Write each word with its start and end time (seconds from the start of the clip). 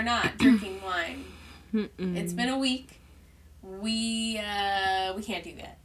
are 0.00 0.02
not 0.02 0.38
drinking 0.38 0.80
wine. 0.82 1.24
It's 1.98 2.32
been 2.32 2.48
a 2.48 2.58
week. 2.58 3.00
We 3.62 4.38
uh 4.38 5.12
we 5.14 5.22
can't 5.22 5.44
do 5.44 5.54
that. 5.56 5.78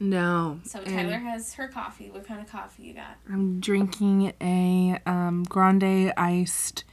No. 0.00 0.60
So 0.64 0.78
and 0.78 0.88
Tyler 0.88 1.18
has 1.18 1.54
her 1.54 1.68
coffee. 1.68 2.10
What 2.10 2.26
kind 2.26 2.40
of 2.40 2.48
coffee 2.48 2.84
you 2.84 2.94
got? 2.94 3.16
I'm 3.30 3.60
drinking 3.60 4.32
a 4.40 4.98
um, 5.04 5.44
grande 5.44 6.12
iced 6.16 6.84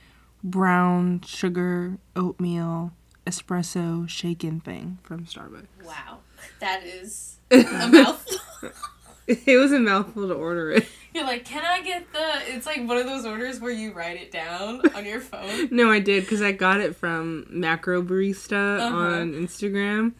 brown 0.43 1.21
sugar 1.25 1.99
oatmeal 2.15 2.91
espresso 3.25 4.09
shaken 4.09 4.59
thing 4.59 4.97
from 5.03 5.25
Starbucks. 5.25 5.67
Wow, 5.85 6.19
that 6.59 6.83
is 6.83 7.37
a 7.51 7.87
mouthful. 7.87 8.37
It 9.45 9.57
was 9.57 9.71
a 9.71 9.79
mouthful 9.79 10.27
to 10.27 10.33
order 10.33 10.71
it. 10.71 10.85
You're 11.13 11.25
like, 11.25 11.43
can 11.45 11.63
I 11.65 11.81
get 11.81 12.11
the? 12.13 12.53
It's 12.55 12.65
like 12.65 12.85
one 12.87 12.97
of 12.97 13.05
those 13.05 13.25
orders 13.25 13.59
where 13.59 13.71
you 13.71 13.91
write 13.93 14.17
it 14.19 14.31
down 14.31 14.81
on 14.95 15.05
your 15.05 15.19
phone. 15.21 15.67
No, 15.71 15.91
I 15.91 15.99
did 15.99 16.23
because 16.23 16.41
I 16.41 16.51
got 16.53 16.79
it 16.79 16.95
from 16.95 17.45
Macro 17.49 18.01
Barista 18.01 18.79
Uh-huh. 18.79 18.95
on 18.95 19.33
Instagram. 19.33 20.13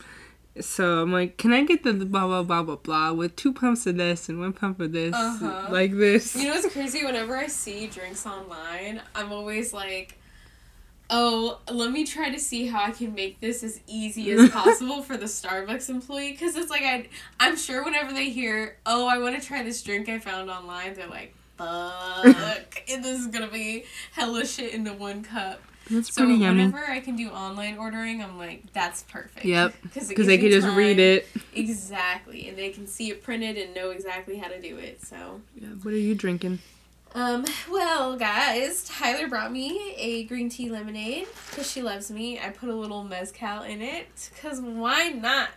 So 0.60 1.02
I'm 1.02 1.14
like, 1.14 1.38
can 1.38 1.54
I 1.54 1.64
get 1.64 1.84
the 1.84 1.94
blah 1.94 2.28
blah 2.28 2.44
blah 2.44 2.62
blah 2.64 2.76
blah 2.76 3.14
with 3.14 3.38
two 3.38 3.54
pumps 3.54 3.88
of 3.88 3.96
this 3.96 4.28
and 4.28 4.38
one 4.40 4.52
pump 4.52 4.82
of 4.82 4.92
this, 4.92 5.16
Uh-huh. 5.16 5.68
like 5.72 5.94
this? 5.96 6.36
You 6.36 6.50
know 6.50 6.56
what's 6.56 6.72
crazy? 6.74 7.06
Whenever 7.06 7.38
I 7.38 7.48
see 7.48 7.88
drinks 7.88 8.26
online, 8.26 9.02
I'm 9.16 9.32
always 9.32 9.74
like, 9.74 10.18
oh, 11.14 11.60
let 11.70 11.92
me 11.92 12.06
try 12.06 12.30
to 12.32 12.40
see 12.40 12.68
how 12.68 12.82
I 12.84 12.92
can 12.92 13.14
make 13.14 13.40
this 13.42 13.64
as 13.64 13.82
easy 13.86 14.32
as 14.32 14.50
possible 14.52 15.04
for 15.04 15.18
the 15.18 15.26
Starbucks 15.26 15.90
employee. 15.90 16.32
Because 16.32 16.56
it's 16.56 16.70
like, 16.72 16.84
I, 16.84 17.08
I'm 17.40 17.58
sure 17.58 17.84
whenever 17.84 18.14
they 18.14 18.30
hear, 18.30 18.78
oh, 18.86 19.08
I 19.08 19.18
want 19.20 19.40
to 19.40 19.46
try 19.46 19.62
this 19.62 19.82
drink 19.84 20.08
I 20.10 20.20
found 20.20 20.50
online, 20.50 20.94
they're 20.94 21.08
like, 21.08 21.36
fuck, 21.58 22.82
and 22.90 23.04
this 23.04 23.20
is 23.20 23.28
going 23.28 23.46
to 23.46 23.54
be 23.54 23.84
hella 24.14 24.46
shit 24.46 24.74
into 24.74 24.94
one 24.94 25.22
cup. 25.24 25.62
That's 25.90 26.14
So 26.14 26.24
pretty 26.24 26.40
yummy. 26.40 26.66
whenever 26.68 26.90
I 26.90 27.02
can 27.02 27.16
do 27.18 27.30
online 27.30 27.78
ordering, 27.78 28.24
I'm 28.24 28.38
like, 28.38 28.72
that's 28.72 29.04
perfect. 29.04 29.46
Yep, 29.46 29.74
Because 29.94 30.28
they 30.28 30.38
can 30.38 30.50
just 30.50 30.68
read 30.70 31.00
it. 31.00 31.28
Exactly. 31.54 32.48
And 32.48 32.58
they 32.58 32.70
can 32.70 32.88
see 32.88 33.10
it 33.10 33.22
printed 33.24 33.58
and 33.58 33.76
know 33.76 33.90
exactly 33.90 34.38
how 34.38 34.48
to 34.48 34.62
do 34.62 34.78
it. 34.78 35.04
So. 35.06 35.42
Yeah, 35.56 35.70
what 35.82 35.94
are 35.94 35.98
you 35.98 36.16
drinking? 36.16 36.60
Um, 37.14 37.46
well, 37.70 38.16
guys, 38.16 38.86
Tyler 38.86 39.28
brought 39.28 39.52
me 39.52 39.94
a 39.98 40.24
green 40.26 40.50
tea 40.50 40.70
lemonade 40.70 41.28
because 41.50 41.70
she 41.70 41.82
loves 41.82 42.10
me. 42.10 42.40
I 42.40 42.50
put 42.50 42.70
a 42.70 42.76
little 42.76 43.04
mezcal 43.04 43.64
in 43.64 43.82
it 43.82 44.30
because 44.34 44.62
why 44.62 45.10
not? 45.10 45.50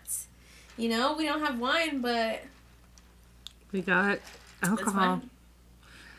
You 0.76 0.88
know, 0.88 1.14
we 1.16 1.26
don't 1.26 1.40
have 1.40 1.60
wine, 1.60 2.00
but 2.00 2.42
We 3.70 3.82
got 3.82 4.18
alcohol. 4.62 5.22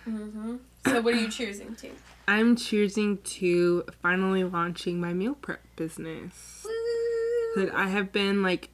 Mm-hmm. 0.07 0.57
So, 0.85 1.01
what 1.01 1.13
are 1.15 1.19
you 1.19 1.29
choosing 1.29 1.75
to? 1.75 1.89
I'm 2.27 2.55
choosing 2.55 3.17
to 3.17 3.83
finally 4.01 4.43
launching 4.43 4.99
my 5.01 5.13
meal 5.13 5.35
prep 5.35 5.61
business 5.75 6.65
that 7.55 7.71
I 7.73 7.87
have 7.89 8.11
been 8.11 8.41
like 8.41 8.69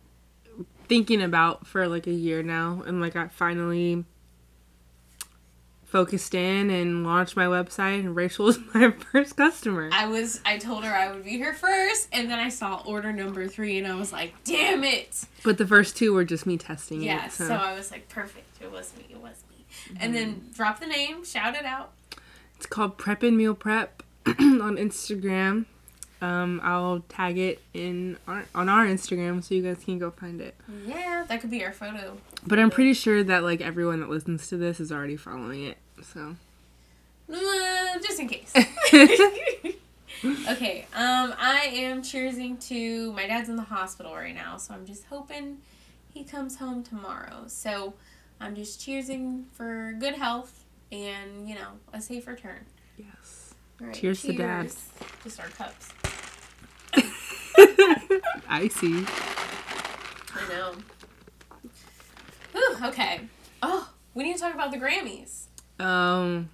thinking 0.88 1.22
about 1.22 1.66
for 1.66 1.88
like 1.88 2.06
a 2.06 2.14
year 2.14 2.44
now, 2.44 2.84
and 2.86 3.02
like 3.02 3.16
I 3.16 3.30
finally 3.30 4.06
focused 5.92 6.34
in 6.34 6.70
and 6.70 7.06
launched 7.06 7.36
my 7.36 7.46
website, 7.46 8.00
and 8.00 8.16
Rachel 8.16 8.46
was 8.46 8.58
my 8.74 8.92
first 8.92 9.36
customer. 9.36 9.90
I 9.92 10.08
was, 10.08 10.40
I 10.46 10.58
told 10.58 10.86
her 10.86 10.94
I 10.94 11.12
would 11.12 11.26
be 11.26 11.32
here 11.32 11.54
first, 11.54 12.08
and 12.14 12.32
then 12.32 12.40
I 12.40 12.50
saw 12.50 12.82
order 12.86 13.12
number 13.12 13.48
three, 13.48 13.78
and 13.78 13.86
I 13.86 13.96
was 13.96 14.14
like, 14.14 14.34
damn 14.46 14.84
it! 14.84 15.26
But 15.44 15.58
the 15.58 15.68
first 15.68 15.98
two 15.98 16.14
were 16.14 16.24
just 16.24 16.46
me 16.46 16.58
testing 16.58 17.04
it. 17.04 17.08
Yeah, 17.08 17.26
it. 17.26 17.34
so 17.34 17.54
I 17.54 17.74
was 17.74 17.92
like, 17.92 18.08
perfect. 18.10 18.62
It 18.62 18.72
was 18.72 18.94
me. 18.98 19.06
It 19.10 19.22
was 19.22 19.44
me. 19.50 19.66
And 20.00 20.16
then 20.16 20.36
mm-hmm. 20.36 20.52
drop 20.54 20.80
the 20.80 20.88
name, 20.88 21.26
shout 21.26 21.56
it 21.56 21.66
out. 21.66 21.92
It's 22.56 22.66
called 22.66 22.98
Prep 22.98 23.24
and 23.24 23.38
Meal 23.38 23.54
Prep 23.54 24.04
on 24.26 24.78
Instagram. 24.78 25.66
Um, 26.22 26.62
I'll 26.64 27.00
tag 27.10 27.38
it 27.40 27.62
in 27.74 28.18
our, 28.28 28.46
on 28.54 28.70
our 28.70 28.86
Instagram 28.86 29.44
so 29.44 29.56
you 29.56 29.64
guys 29.64 29.84
can 29.84 29.98
go 29.98 30.12
find 30.12 30.40
it. 30.40 30.54
Yeah, 30.86 31.26
that 31.28 31.42
could 31.42 31.50
be 31.50 31.64
our 31.66 31.74
photo. 31.74 32.18
But 32.46 32.60
I'm 32.60 32.70
pretty 32.70 32.94
sure 32.94 33.24
that 33.24 33.44
like 33.44 33.60
everyone 33.62 34.00
that 34.02 34.10
listens 34.10 34.48
to 34.50 34.58
this 34.58 34.80
is 34.80 34.92
already 34.92 35.18
following 35.18 35.64
it. 35.64 35.78
So 36.04 36.36
Uh, 37.32 38.00
just 38.04 38.20
in 38.20 38.28
case. 38.28 38.54
okay, 40.50 40.86
um, 40.94 41.34
I 41.40 41.70
am 41.74 42.02
cheersing 42.04 42.60
to 42.68 43.12
my 43.14 43.26
dad's 43.26 43.50
in 43.50 43.56
the 43.56 43.64
hospital 43.64 44.14
right 44.14 44.36
now, 44.36 44.58
so 44.58 44.74
I'm 44.76 44.86
just 44.86 45.06
hoping 45.06 45.58
he 46.14 46.24
comes 46.24 46.58
home 46.58 46.84
tomorrow. 46.84 47.46
So 47.48 47.96
I'm 48.40 48.56
just 48.56 48.80
cheersing 48.80 49.46
for 49.54 49.96
good 50.00 50.14
health 50.16 50.66
and 50.92 51.48
you 51.50 51.56
know 51.56 51.70
a 51.94 52.02
safe 52.02 52.28
return. 52.28 52.66
yes. 52.98 53.56
All 53.80 53.88
right, 53.88 53.96
Cheers 53.96 54.22
to 54.24 54.34
Dad. 54.34 54.72
Just 55.24 55.40
our 55.40 55.48
cups. 55.48 55.90
I 58.50 58.68
see. 58.68 59.06
I 60.34 60.50
know. 60.50 60.74
Whew, 62.54 62.78
okay. 62.86 63.22
Oh, 63.62 63.90
we 64.14 64.24
need 64.24 64.36
to 64.36 64.40
talk 64.40 64.54
about 64.54 64.72
the 64.72 64.78
Grammys. 64.78 65.46
Um, 65.80 66.50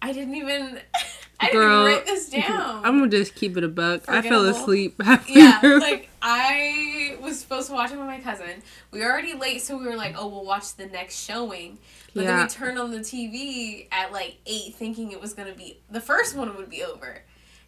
I 0.00 0.12
didn't 0.12 0.34
even. 0.34 0.80
I 1.40 1.46
didn't 1.46 1.60
Girl, 1.60 1.84
write 1.84 2.06
this 2.06 2.30
down. 2.30 2.84
I'm 2.84 2.98
gonna 2.98 3.10
just 3.10 3.34
keep 3.34 3.56
it 3.56 3.64
a 3.64 3.68
buck. 3.68 4.08
I 4.08 4.22
fell 4.22 4.46
asleep 4.46 4.94
yeah, 5.28 5.60
like 5.62 6.08
I 6.22 7.18
was 7.20 7.40
supposed 7.40 7.68
to 7.68 7.74
watch 7.74 7.90
it 7.90 7.98
with 7.98 8.06
my 8.06 8.20
cousin. 8.20 8.62
We 8.92 9.00
were 9.00 9.10
already 9.10 9.34
late, 9.34 9.60
so 9.60 9.76
we 9.76 9.84
were 9.84 9.96
like, 9.96 10.14
"Oh, 10.16 10.28
we'll 10.28 10.44
watch 10.44 10.76
the 10.76 10.86
next 10.86 11.24
showing." 11.24 11.78
But 12.14 12.26
then 12.26 12.42
we 12.42 12.48
turned 12.48 12.78
on 12.78 12.92
the 12.92 13.00
TV 13.00 13.88
at 13.90 14.12
like 14.12 14.36
eight, 14.46 14.74
thinking 14.76 15.10
it 15.10 15.20
was 15.20 15.34
gonna 15.34 15.54
be 15.54 15.80
the 15.90 16.00
first 16.00 16.36
one 16.36 16.56
would 16.56 16.70
be 16.70 16.84
over, 16.84 17.24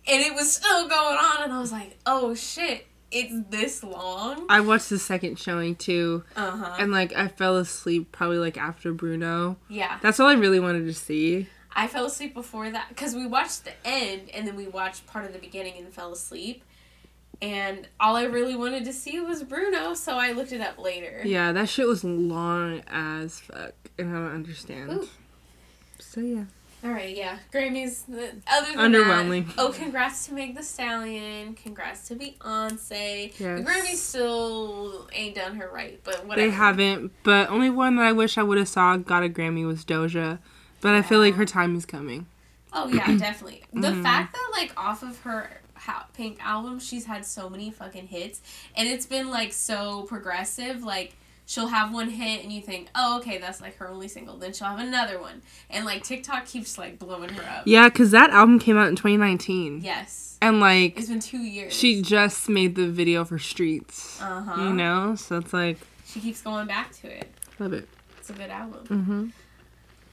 and 0.08 0.22
it 0.22 0.34
was 0.34 0.52
still 0.52 0.88
going 0.88 1.16
on. 1.16 1.44
And 1.44 1.52
I 1.52 1.58
was 1.60 1.72
like, 1.72 1.98
"Oh 2.06 2.34
shit, 2.34 2.86
it's 3.10 3.34
this 3.50 3.82
long." 3.84 4.46
I 4.48 4.60
watched 4.60 4.88
the 4.90 4.98
second 4.98 5.38
showing 5.38 5.76
too, 5.76 6.24
Uh 6.36 6.50
huh. 6.50 6.76
and 6.78 6.92
like 6.92 7.12
I 7.14 7.28
fell 7.28 7.56
asleep 7.56 8.12
probably 8.12 8.38
like 8.38 8.56
after 8.58 8.92
Bruno. 8.92 9.56
Yeah, 9.68 9.98
That's 10.02 10.20
all 10.20 10.28
I 10.28 10.34
really 10.34 10.60
wanted 10.60 10.86
to 10.86 10.94
see. 10.94 11.48
I 11.78 11.88
fell 11.88 12.06
asleep 12.06 12.32
before 12.32 12.70
that 12.70 12.88
because 12.88 13.14
we 13.14 13.26
watched 13.26 13.64
the 13.64 13.72
end 13.84 14.30
and 14.32 14.46
then 14.46 14.56
we 14.56 14.66
watched 14.66 15.06
part 15.06 15.26
of 15.26 15.32
the 15.34 15.38
beginning 15.38 15.74
and 15.78 15.92
fell 15.92 16.10
asleep. 16.12 16.62
And 17.42 17.86
all 18.00 18.16
I 18.16 18.24
really 18.24 18.56
wanted 18.56 18.86
to 18.86 18.94
see 18.94 19.20
was 19.20 19.42
Bruno, 19.42 19.92
so 19.92 20.16
I 20.16 20.32
looked 20.32 20.52
it 20.52 20.62
up 20.62 20.78
later. 20.78 21.20
Yeah, 21.22 21.52
that 21.52 21.68
shit 21.68 21.86
was 21.86 22.02
long 22.02 22.80
as 22.86 23.40
fuck, 23.40 23.74
and 23.98 24.08
I 24.08 24.12
don't 24.20 24.34
understand. 24.34 24.90
Ooh. 24.90 25.08
So 25.98 26.20
yeah. 26.22 26.44
All 26.84 26.90
right, 26.90 27.16
yeah. 27.16 27.38
Grammys. 27.52 28.02
Other 28.46 28.76
than 28.76 28.92
Underwhelming. 28.92 29.46
That, 29.48 29.54
oh, 29.58 29.70
congrats 29.70 30.26
to 30.26 30.34
Meg 30.34 30.54
The 30.56 30.62
Stallion. 30.62 31.54
Congrats 31.54 32.06
to 32.08 32.14
Beyonce. 32.14 33.32
Yes. 33.38 33.58
The 33.60 33.64
Grammys 33.64 33.96
still 33.96 35.08
ain't 35.12 35.34
done 35.34 35.56
her 35.56 35.70
right, 35.72 36.00
but 36.04 36.26
whatever. 36.26 36.48
They 36.48 36.54
haven't, 36.54 37.12
but 37.22 37.50
only 37.50 37.70
one 37.70 37.96
that 37.96 38.04
I 38.04 38.12
wish 38.12 38.38
I 38.38 38.42
would 38.42 38.58
have 38.58 38.68
saw 38.68 38.96
got 38.98 39.24
a 39.24 39.28
Grammy 39.28 39.66
was 39.66 39.84
Doja. 39.84 40.38
But 40.80 40.94
I 40.94 41.02
feel 41.02 41.18
like 41.18 41.34
her 41.34 41.46
time 41.46 41.74
is 41.76 41.86
coming. 41.86 42.26
Oh 42.72 42.88
yeah, 42.88 43.06
definitely. 43.18 43.62
The 43.72 43.88
Mm-hmm. 43.88 44.02
fact 44.02 44.34
that 44.34 44.50
like 44.52 44.72
off 44.76 45.02
of 45.02 45.18
her 45.20 45.50
Pink 46.14 46.38
album, 46.44 46.78
she's 46.80 47.04
had 47.04 47.24
so 47.24 47.48
many 47.48 47.70
fucking 47.70 48.08
hits, 48.08 48.40
and 48.76 48.88
it's 48.88 49.06
been 49.06 49.30
like 49.30 49.52
so 49.52 50.02
progressive. 50.02 50.82
Like 50.82 51.16
she'll 51.46 51.68
have 51.68 51.94
one 51.94 52.10
hit, 52.10 52.42
and 52.42 52.52
you 52.52 52.60
think, 52.60 52.88
oh 52.94 53.18
okay, 53.18 53.38
that's 53.38 53.60
like 53.60 53.76
her 53.78 53.88
only 53.88 54.08
single. 54.08 54.36
Then 54.36 54.52
she'll 54.52 54.66
have 54.68 54.78
another 54.80 55.20
one, 55.20 55.42
and 55.70 55.84
like 55.86 56.02
TikTok 56.04 56.44
keeps 56.46 56.76
like 56.76 56.98
blowing 56.98 57.30
her 57.30 57.42
up. 57.42 57.62
Yeah, 57.66 57.88
because 57.88 58.10
that 58.10 58.30
album 58.30 58.58
came 58.58 58.76
out 58.76 58.88
in 58.88 58.96
2019. 58.96 59.80
Yes, 59.82 60.36
And 60.42 60.60
like, 60.60 60.98
it's 60.98 61.08
been 61.08 61.20
two 61.20 61.38
years. 61.38 61.72
she 61.72 62.02
just 62.02 62.48
made 62.48 62.74
the 62.74 62.88
video 62.88 63.24
for 63.24 63.38
Streets. 63.38 64.20
uh 64.20 64.42
huh. 64.42 64.62
You 64.62 64.72
know? 64.74 65.14
So 65.14 65.38
it's 65.38 65.52
like, 65.52 65.78
She 66.06 66.20
keeps 66.20 66.42
going 66.42 66.66
back 66.66 66.92
to 67.00 67.08
it. 67.08 67.30
love 67.58 67.72
it. 67.72 67.88
It's 68.18 68.28
a 68.30 68.34
good 68.34 68.50
album. 68.50 69.32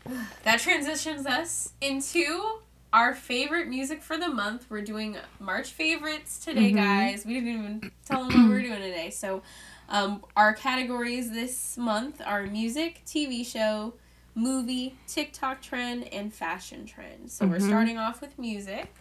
hmm 0.05 0.13
That 0.43 0.59
transitions 0.59 1.25
us 1.25 1.71
into 1.81 2.59
our 2.91 3.15
favorite 3.15 3.67
music 3.67 4.03
for 4.03 4.17
the 4.17 4.27
month. 4.27 4.65
We're 4.69 4.81
doing 4.81 5.17
March 5.39 5.71
favorites 5.71 6.37
today, 6.37 6.71
Mhm. 6.71 6.75
guys. 6.75 7.25
We 7.25 7.33
didn't 7.33 7.49
even 7.49 7.91
tell 8.05 8.25
them 8.27 8.33
what 8.39 8.47
we 8.49 8.53
were 8.53 8.61
doing 8.61 8.81
today. 8.81 9.09
So, 9.09 9.41
um, 9.89 10.23
our 10.35 10.53
categories 10.53 11.31
this 11.31 11.77
month 11.77 12.21
are 12.25 12.43
music, 12.43 13.01
TV 13.05 13.45
show, 13.45 13.93
movie, 14.35 14.97
TikTok 15.07 15.61
trend, 15.61 16.11
and 16.13 16.33
fashion 16.33 16.85
trend. 16.85 17.31
So, 17.31 17.45
we're 17.45 17.57
Mhm. 17.57 17.67
starting 17.67 17.97
off 17.97 18.21
with 18.21 18.37
music. 18.39 18.93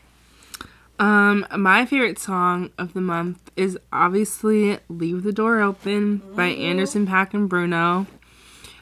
Um, 0.98 1.46
my 1.56 1.84
favorite 1.86 2.18
song 2.18 2.70
of 2.78 2.92
the 2.92 3.00
month 3.00 3.50
is 3.56 3.78
obviously 3.92 4.78
Leave 4.88 5.22
the 5.22 5.32
Door 5.32 5.60
Open 5.62 6.22
by 6.36 6.46
Anderson 6.48 7.06
Paak 7.06 7.34
and 7.34 7.48
Bruno. 7.48 8.06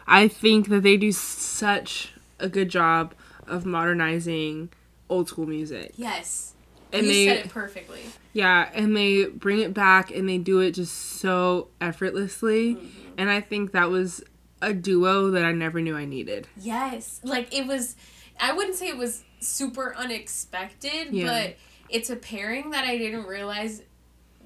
I 0.06 0.26
think 0.28 0.68
that 0.68 0.82
they 0.82 0.96
do 0.96 1.12
such 1.12 2.12
a 2.38 2.48
good 2.48 2.68
job 2.68 3.14
of 3.46 3.64
modernizing 3.64 4.70
old 5.08 5.28
school 5.28 5.46
music. 5.46 5.92
Yes. 5.96 6.54
And 6.92 7.06
you 7.06 7.12
they 7.12 7.26
said 7.26 7.46
it 7.46 7.48
perfectly. 7.50 8.00
Yeah, 8.32 8.68
and 8.74 8.96
they 8.96 9.24
bring 9.26 9.60
it 9.60 9.74
back 9.74 10.10
and 10.10 10.28
they 10.28 10.38
do 10.38 10.60
it 10.60 10.72
just 10.72 10.94
so 10.94 11.68
effortlessly. 11.80 12.76
Mm-hmm. 12.76 13.10
And 13.18 13.30
I 13.30 13.40
think 13.40 13.72
that 13.72 13.90
was 13.90 14.22
a 14.62 14.72
duo 14.72 15.30
that 15.30 15.44
I 15.44 15.52
never 15.52 15.80
knew 15.80 15.96
I 15.96 16.04
needed. 16.04 16.46
Yes. 16.56 17.20
Like 17.24 17.54
it 17.54 17.66
was 17.66 17.96
I 18.40 18.52
wouldn't 18.52 18.76
say 18.76 18.88
it 18.88 18.96
was 18.96 19.24
super 19.40 19.94
unexpected, 19.96 21.08
Yeah. 21.12 21.26
but 21.26 21.56
it's 21.88 22.10
a 22.10 22.16
pairing 22.16 22.70
that 22.70 22.84
I 22.84 22.96
didn't 22.96 23.26
realize 23.26 23.82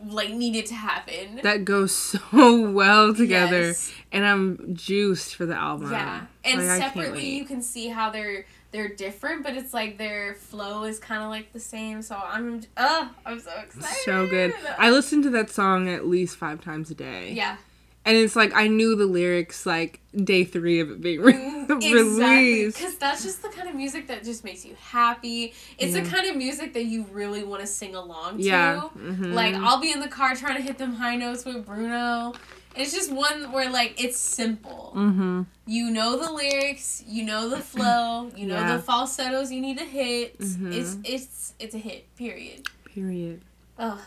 like 0.04 0.30
needed 0.30 0.66
to 0.66 0.74
happen. 0.74 1.40
That 1.42 1.64
goes 1.64 1.92
so 2.32 2.70
well 2.70 3.14
together, 3.14 3.68
Yes. 3.68 3.92
and 4.12 4.26
I'm 4.26 4.74
juiced 4.74 5.36
for 5.36 5.46
the 5.46 5.54
album. 5.54 5.90
Yeah, 5.92 6.26
and 6.44 6.66
Like, 6.66 6.78
separately 6.78 7.36
you 7.36 7.44
can 7.44 7.62
see 7.62 7.88
how 7.88 8.10
they're 8.10 8.46
they're 8.74 8.88
different, 8.88 9.44
but 9.44 9.56
it's 9.56 9.72
like 9.72 9.98
their 9.98 10.34
flow 10.34 10.82
is 10.82 10.98
kind 10.98 11.22
of 11.22 11.30
like 11.30 11.52
the 11.52 11.60
same. 11.60 12.02
So 12.02 12.16
I'm, 12.16 12.60
uh, 12.76 13.06
I'm 13.24 13.38
so 13.38 13.52
excited. 13.62 13.96
So 14.04 14.26
good. 14.26 14.52
I 14.78 14.90
listen 14.90 15.22
to 15.22 15.30
that 15.30 15.48
song 15.48 15.88
at 15.88 16.06
least 16.08 16.36
five 16.36 16.60
times 16.60 16.90
a 16.90 16.94
day. 16.94 17.30
yeah, 17.34 17.56
And 18.04 18.16
it's 18.16 18.34
like 18.34 18.52
I 18.52 18.66
knew 18.66 18.96
the 18.96 19.06
lyrics 19.06 19.64
like 19.64 20.00
day 20.24 20.42
three 20.42 20.80
of 20.80 20.90
it 20.90 21.00
being 21.00 21.20
re- 21.20 21.34
exactly. 21.70 21.94
released. 21.94 22.78
Because 22.78 22.96
that's 22.96 23.22
just 23.22 23.42
the 23.42 23.48
kind 23.48 23.68
of 23.68 23.76
music 23.76 24.08
that 24.08 24.24
just 24.24 24.42
makes 24.42 24.64
you 24.64 24.74
happy. 24.80 25.54
It's 25.78 25.94
Yeah. 25.94 26.02
the 26.02 26.10
kind 26.10 26.26
of 26.28 26.34
music 26.36 26.74
that 26.74 26.84
you 26.86 27.06
really 27.12 27.44
want 27.44 27.60
to 27.60 27.68
sing 27.68 27.94
along 27.94 28.38
to. 28.38 28.42
Yeah. 28.42 28.88
mhm. 28.98 29.34
Like 29.34 29.54
I'll 29.54 29.80
be 29.80 29.92
in 29.92 30.00
the 30.00 30.08
car 30.08 30.34
trying 30.34 30.56
to 30.56 30.62
hit 30.62 30.78
them 30.78 30.94
high 30.94 31.14
notes 31.14 31.44
with 31.44 31.64
Bruno. 31.64 32.34
It's 32.76 32.92
just 32.92 33.12
one 33.12 33.52
where 33.52 33.70
like 33.70 34.02
it's 34.02 34.18
simple. 34.18 34.92
Mhm. 34.96 35.46
You 35.66 35.90
know 35.90 36.16
the 36.16 36.32
lyrics, 36.32 37.02
you 37.06 37.24
know 37.24 37.48
the 37.48 37.60
flow, 37.60 38.30
you 38.36 38.46
know 38.46 38.56
Yeah. 38.56 38.76
the 38.76 38.82
falsettos 38.82 39.52
you 39.52 39.60
need 39.60 39.78
to 39.78 39.84
hit. 39.84 40.38
Mhm. 40.38 40.72
It's 40.74 40.96
it's 41.04 41.54
it's 41.58 41.74
a 41.74 41.78
hit. 41.78 42.14
Period. 42.16 42.66
Period. 42.84 43.42
Ugh. 43.78 43.98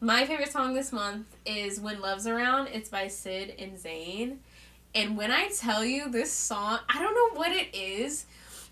My 0.00 0.26
favorite 0.26 0.52
song 0.52 0.74
this 0.74 0.92
month 0.92 1.26
is 1.46 1.80
When 1.80 2.00
Love's 2.00 2.26
Around. 2.26 2.68
It's 2.68 2.88
by 2.90 3.08
Sid 3.08 3.54
and 3.58 3.78
Zayn. 3.78 4.38
And 4.94 5.16
when 5.16 5.30
I 5.32 5.48
tell 5.48 5.84
you 5.84 6.08
this 6.10 6.32
song, 6.32 6.78
I 6.88 6.98
don't 7.02 7.14
know 7.14 7.38
what 7.38 7.52
it 7.52 7.74
is. 7.74 8.26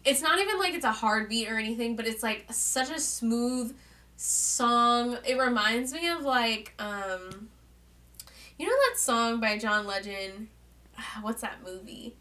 It's 0.05 0.21
not 0.23 0.39
even 0.41 0.59
like 0.59 0.75
it's 0.75 0.85
a 0.85 0.93
hard 0.93 1.29
beat 1.29 1.49
or 1.49 1.59
anything, 1.59 1.97
but 1.97 2.07
it's 2.07 2.23
like 2.23 2.47
such 2.51 2.91
a 2.91 2.99
smooth 3.01 3.75
song. 4.17 5.19
It 5.27 5.39
reminds 5.39 5.93
me 5.93 6.09
of 6.09 6.23
like 6.23 6.73
um 6.79 7.49
you 8.59 8.67
know 8.67 8.77
that 8.89 8.99
song 8.99 9.41
by 9.41 9.59
John 9.59 9.87
Legend? 9.87 10.49
What's 11.21 11.43
that 11.43 11.59
movie? 11.65 12.15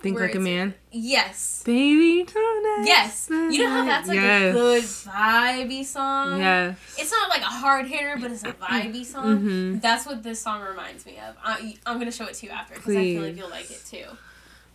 Think 0.00 0.16
Where 0.16 0.26
like 0.26 0.34
a 0.34 0.40
man. 0.40 0.74
Yes. 0.92 1.62
Baby 1.64 2.24
tonight. 2.24 2.84
Yes. 2.84 3.26
You 3.30 3.62
know 3.62 3.70
how 3.70 3.84
that's 3.86 4.06
like 4.06 4.16
yes. 4.16 4.50
a 4.50 4.52
good 4.52 4.82
vibey 4.84 5.82
song? 5.82 6.40
Yes. 6.40 6.76
It's 6.98 7.10
not 7.10 7.30
like 7.30 7.40
a 7.40 7.44
hard 7.46 7.86
hitter, 7.86 8.18
but 8.20 8.30
it's 8.30 8.44
a 8.44 8.52
vibey 8.52 9.02
song. 9.02 9.40
Mhm. 9.40 9.80
That's 9.80 10.04
what 10.04 10.22
this 10.22 10.42
song 10.42 10.60
reminds 10.62 11.06
me 11.06 11.16
of. 11.26 11.36
I, 11.42 11.78
I'm 11.86 11.98
gonna 11.98 12.12
show 12.12 12.26
it 12.26 12.34
to 12.34 12.46
you 12.46 12.52
after 12.52 12.74
because 12.74 12.94
I 12.94 13.00
feel 13.00 13.22
like 13.22 13.36
you'll 13.36 13.48
like 13.48 13.70
it 13.70 13.82
too. 13.88 14.04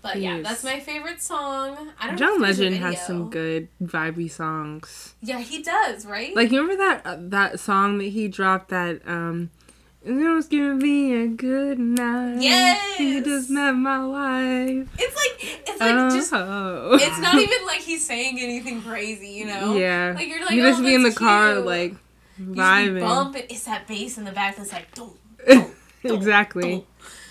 But 0.02 0.20
yeah, 0.20 0.42
that's 0.42 0.64
my 0.64 0.80
favorite 0.80 1.22
song. 1.22 1.92
I 2.00 2.08
don't 2.08 2.18
John 2.18 2.42
Legend 2.42 2.78
has 2.78 3.06
some 3.06 3.30
good 3.30 3.68
vibey 3.84 4.32
songs. 4.32 5.14
Yeah, 5.22 5.40
he 5.42 5.62
does, 5.62 6.06
right? 6.06 6.36
Like 6.36 6.52
you 6.52 6.62
remember 6.62 6.82
that 6.84 7.06
uh, 7.06 7.18
that 7.20 7.60
song 7.60 7.98
that 8.00 8.06
he 8.06 8.28
dropped 8.30 8.70
that 8.70 9.02
um 9.08 9.52
it 10.04 10.14
was 10.36 10.48
gonna 10.48 10.78
be 10.78 11.14
a 11.14 11.28
good 11.28 11.78
night. 11.80 12.42
Yes! 12.42 13.00
You 13.00 13.24
just 13.24 13.50
met 13.50 13.74
my 13.74 14.06
wife. 14.06 14.88
it's 14.98 15.16
like 15.16 15.60
it's 15.68 15.80
like 15.80 16.12
just. 16.12 16.32
Oh. 16.34 16.98
It's 17.00 17.20
not 17.20 17.36
even 17.36 17.66
like 17.66 17.82
he's 17.82 18.06
saying 18.06 18.40
anything 18.40 18.82
crazy, 18.82 19.30
you 19.30 19.46
know. 19.46 19.76
Yeah. 19.76 20.14
Like 20.16 20.28
you're 20.28 20.42
like, 20.42 20.52
you 20.52 20.66
oh, 20.66 20.70
just 20.70 20.84
be 20.84 20.96
in 20.96 21.04
the 21.04 21.10
that's 21.10 21.20
car 21.20 21.54
cute. 21.54 21.66
like 21.66 21.92
just 22.38 22.52
vibing. 22.58 23.02
bumping. 23.02 23.44
It's 23.50 23.66
that 23.66 23.88
bass 23.88 24.18
in 24.18 24.24
the 24.24 24.32
back 24.32 24.56
that's 24.56 24.72
like, 24.72 24.94
dum, 24.96 25.12
dum, 25.48 25.72
exactly. 26.04 26.86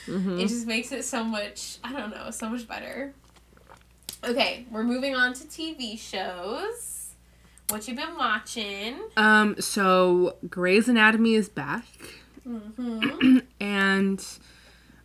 dum. 0.06 0.20
hmm 0.22 0.38
It 0.40 0.48
just 0.48 0.66
makes 0.66 0.92
it 0.92 1.04
so 1.04 1.24
much, 1.24 1.78
I 1.82 1.92
don't 1.92 2.10
know, 2.10 2.30
so 2.30 2.48
much 2.50 2.68
better. 2.68 3.14
Okay, 4.24 4.66
we're 4.70 4.84
moving 4.84 5.14
on 5.14 5.32
to 5.34 5.44
TV 5.44 5.98
shows. 5.98 7.10
What 7.70 7.86
you 7.86 7.94
been 7.94 8.16
watching? 8.16 8.98
Um. 9.16 9.56
So 9.60 10.36
Grey's 10.48 10.88
Anatomy 10.88 11.34
is 11.34 11.48
back, 11.48 11.84
Mm-hmm. 12.48 13.38
and 13.60 14.24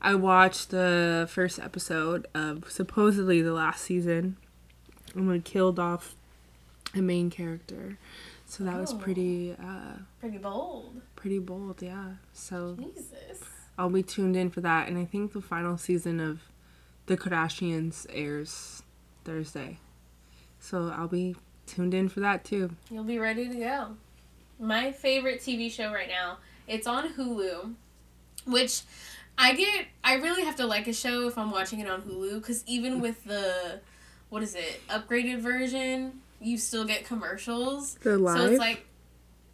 I 0.02 0.16
watched 0.16 0.70
the 0.72 1.28
first 1.30 1.60
episode 1.60 2.28
of 2.34 2.72
supposedly 2.72 3.42
the 3.42 3.54
last 3.54 3.84
season, 3.84 4.38
and 5.16 5.28
we 5.28 5.40
killed 5.40 5.80
off 5.80 6.16
a 6.96 7.02
main 7.02 7.30
character. 7.30 7.98
So 8.46 8.64
that 8.66 8.80
was 8.80 8.94
Oh. 8.94 8.98
pretty 8.98 9.54
uh 9.54 9.98
Pretty 10.20 10.38
bold. 10.38 11.02
pretty 11.16 11.40
bold, 11.40 11.82
yeah. 11.82 12.14
So 12.34 12.78
Jesus. 12.80 13.40
I'll 13.78 13.90
be 13.90 14.04
tuned 14.04 14.36
in 14.38 14.50
for 14.52 14.62
that, 14.62 14.88
and 14.88 14.98
I 14.98 15.06
think 15.06 15.34
the 15.34 15.42
final 15.42 15.78
season 15.78 16.20
of 16.20 16.42
The 17.08 17.18
Kardashians 17.18 18.06
airs 18.10 18.84
Thursday, 19.26 19.80
so 20.60 20.94
I'll 20.96 21.08
be 21.08 21.36
tuned 21.66 21.94
in 21.96 22.08
for 22.10 22.20
that 22.20 22.44
too. 22.46 22.76
You'll 22.92 23.04
be 23.04 23.18
ready 23.18 23.48
to 23.50 23.56
go. 23.56 23.98
My 24.60 24.92
favorite 24.92 25.40
TV 25.42 25.72
show 25.72 25.92
right 25.92 26.08
now, 26.10 26.38
it's 26.68 26.88
on 26.88 27.14
Hulu, 27.14 27.74
which 28.46 28.82
I 29.38 29.54
get, 29.54 29.86
I 30.04 30.16
really 30.16 30.44
have 30.44 30.56
to 30.58 30.66
like 30.66 30.88
a 30.88 30.94
show 30.94 31.28
if 31.28 31.38
I'm 31.38 31.52
watching 31.52 31.80
it 31.80 31.90
on 31.90 32.02
Hulu, 32.02 32.36
because 32.36 32.64
even 32.68 33.02
with 33.02 33.24
the, 33.26 33.80
what 34.30 34.44
is 34.44 34.56
it, 34.56 34.82
upgraded 34.90 35.40
version, 35.40 36.22
you 36.42 36.58
still 36.58 36.86
get 36.86 37.06
commercials. 37.06 37.96
The 37.96 38.18
live. 38.18 38.38
So 38.38 38.46
it's 38.48 38.60
like, 38.60 38.86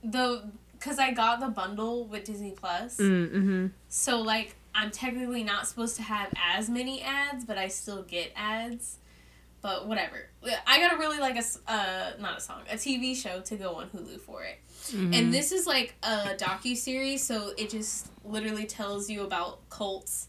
the, 0.03 0.43
because 0.73 0.97
I 0.97 1.11
got 1.11 1.41
the 1.41 1.49
bundle 1.49 2.05
with 2.05 2.23
Disney 2.23 2.51
Plus. 2.51 2.97
Mm-hmm. 2.97 3.67
So 3.89 4.21
like 4.21 4.55
I'm 4.73 4.91
technically 4.91 5.43
not 5.43 5.67
supposed 5.67 5.97
to 5.97 6.03
have 6.03 6.31
as 6.37 6.69
many 6.69 7.01
ads, 7.01 7.43
but 7.43 7.57
I 7.57 7.67
still 7.67 8.03
get 8.03 8.31
ads. 8.35 8.98
But 9.61 9.87
whatever. 9.87 10.29
I 10.65 10.79
gotta 10.79 10.97
really 10.97 11.19
like 11.19 11.35
a 11.35 11.43
uh 11.71 12.11
not 12.19 12.37
a 12.37 12.41
song, 12.41 12.61
a 12.71 12.75
TV 12.75 13.15
show 13.15 13.41
to 13.41 13.55
go 13.55 13.75
on 13.75 13.89
Hulu 13.89 14.19
for 14.21 14.43
it. 14.43 14.59
Mm-hmm. 14.87 15.13
And 15.13 15.33
this 15.33 15.51
is 15.51 15.67
like 15.67 15.95
a 16.03 16.35
docu 16.37 16.77
series, 16.77 17.25
so 17.25 17.51
it 17.57 17.69
just 17.69 18.07
literally 18.23 18.65
tells 18.65 19.09
you 19.09 19.23
about 19.23 19.69
cults 19.69 20.27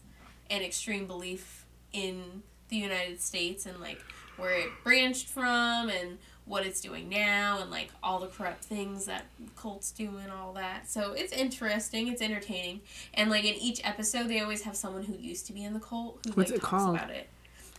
and 0.49 0.63
extreme 0.63 1.07
belief 1.07 1.65
in 1.93 2.43
the 2.67 2.75
United 2.75 3.21
States 3.21 3.65
and 3.65 3.79
like 3.79 3.99
where 4.37 4.53
it 4.53 4.69
branched 4.83 5.27
from 5.27 5.89
and 5.89 6.17
what 6.45 6.65
it's 6.65 6.81
doing 6.81 7.07
now 7.07 7.59
and 7.61 7.69
like 7.69 7.89
all 8.01 8.19
the 8.19 8.27
corrupt 8.27 8.63
things 8.63 9.05
that 9.05 9.25
cults 9.55 9.91
do 9.91 10.17
and 10.21 10.31
all 10.31 10.53
that. 10.53 10.89
So 10.89 11.13
it's 11.13 11.31
interesting, 11.31 12.07
it's 12.07 12.21
entertaining. 12.21 12.81
And 13.13 13.29
like 13.29 13.45
in 13.45 13.55
each 13.55 13.79
episode 13.85 14.27
they 14.27 14.41
always 14.41 14.63
have 14.63 14.75
someone 14.75 15.03
who 15.03 15.15
used 15.15 15.45
to 15.47 15.53
be 15.53 15.63
in 15.63 15.73
the 15.73 15.79
cult 15.79 16.19
who 16.25 16.31
What's 16.33 16.51
like 16.51 16.57
it 16.57 16.61
talks 16.61 16.83
called? 16.83 16.95
about 16.95 17.11
it. 17.11 17.29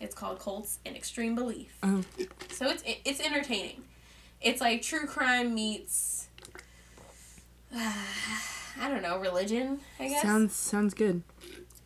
It's 0.02 0.14
called 0.14 0.40
Cults 0.40 0.80
and 0.85 0.97
Extreme 0.97 1.37
Belief. 1.37 1.78
Oh. 1.82 2.02
So 2.50 2.68
it's 2.68 2.82
it's 2.87 3.21
entertaining. 3.21 3.85
It's 4.40 4.61
like 4.61 4.82
true 4.82 5.06
crime 5.06 5.54
meets 5.54 6.28
I 7.75 8.88
don't 8.88 9.02
know, 9.02 9.18
religion, 9.18 9.80
I 9.99 10.09
guess. 10.09 10.23
Sounds 10.23 10.54
sounds 10.54 10.94
good. 10.94 11.23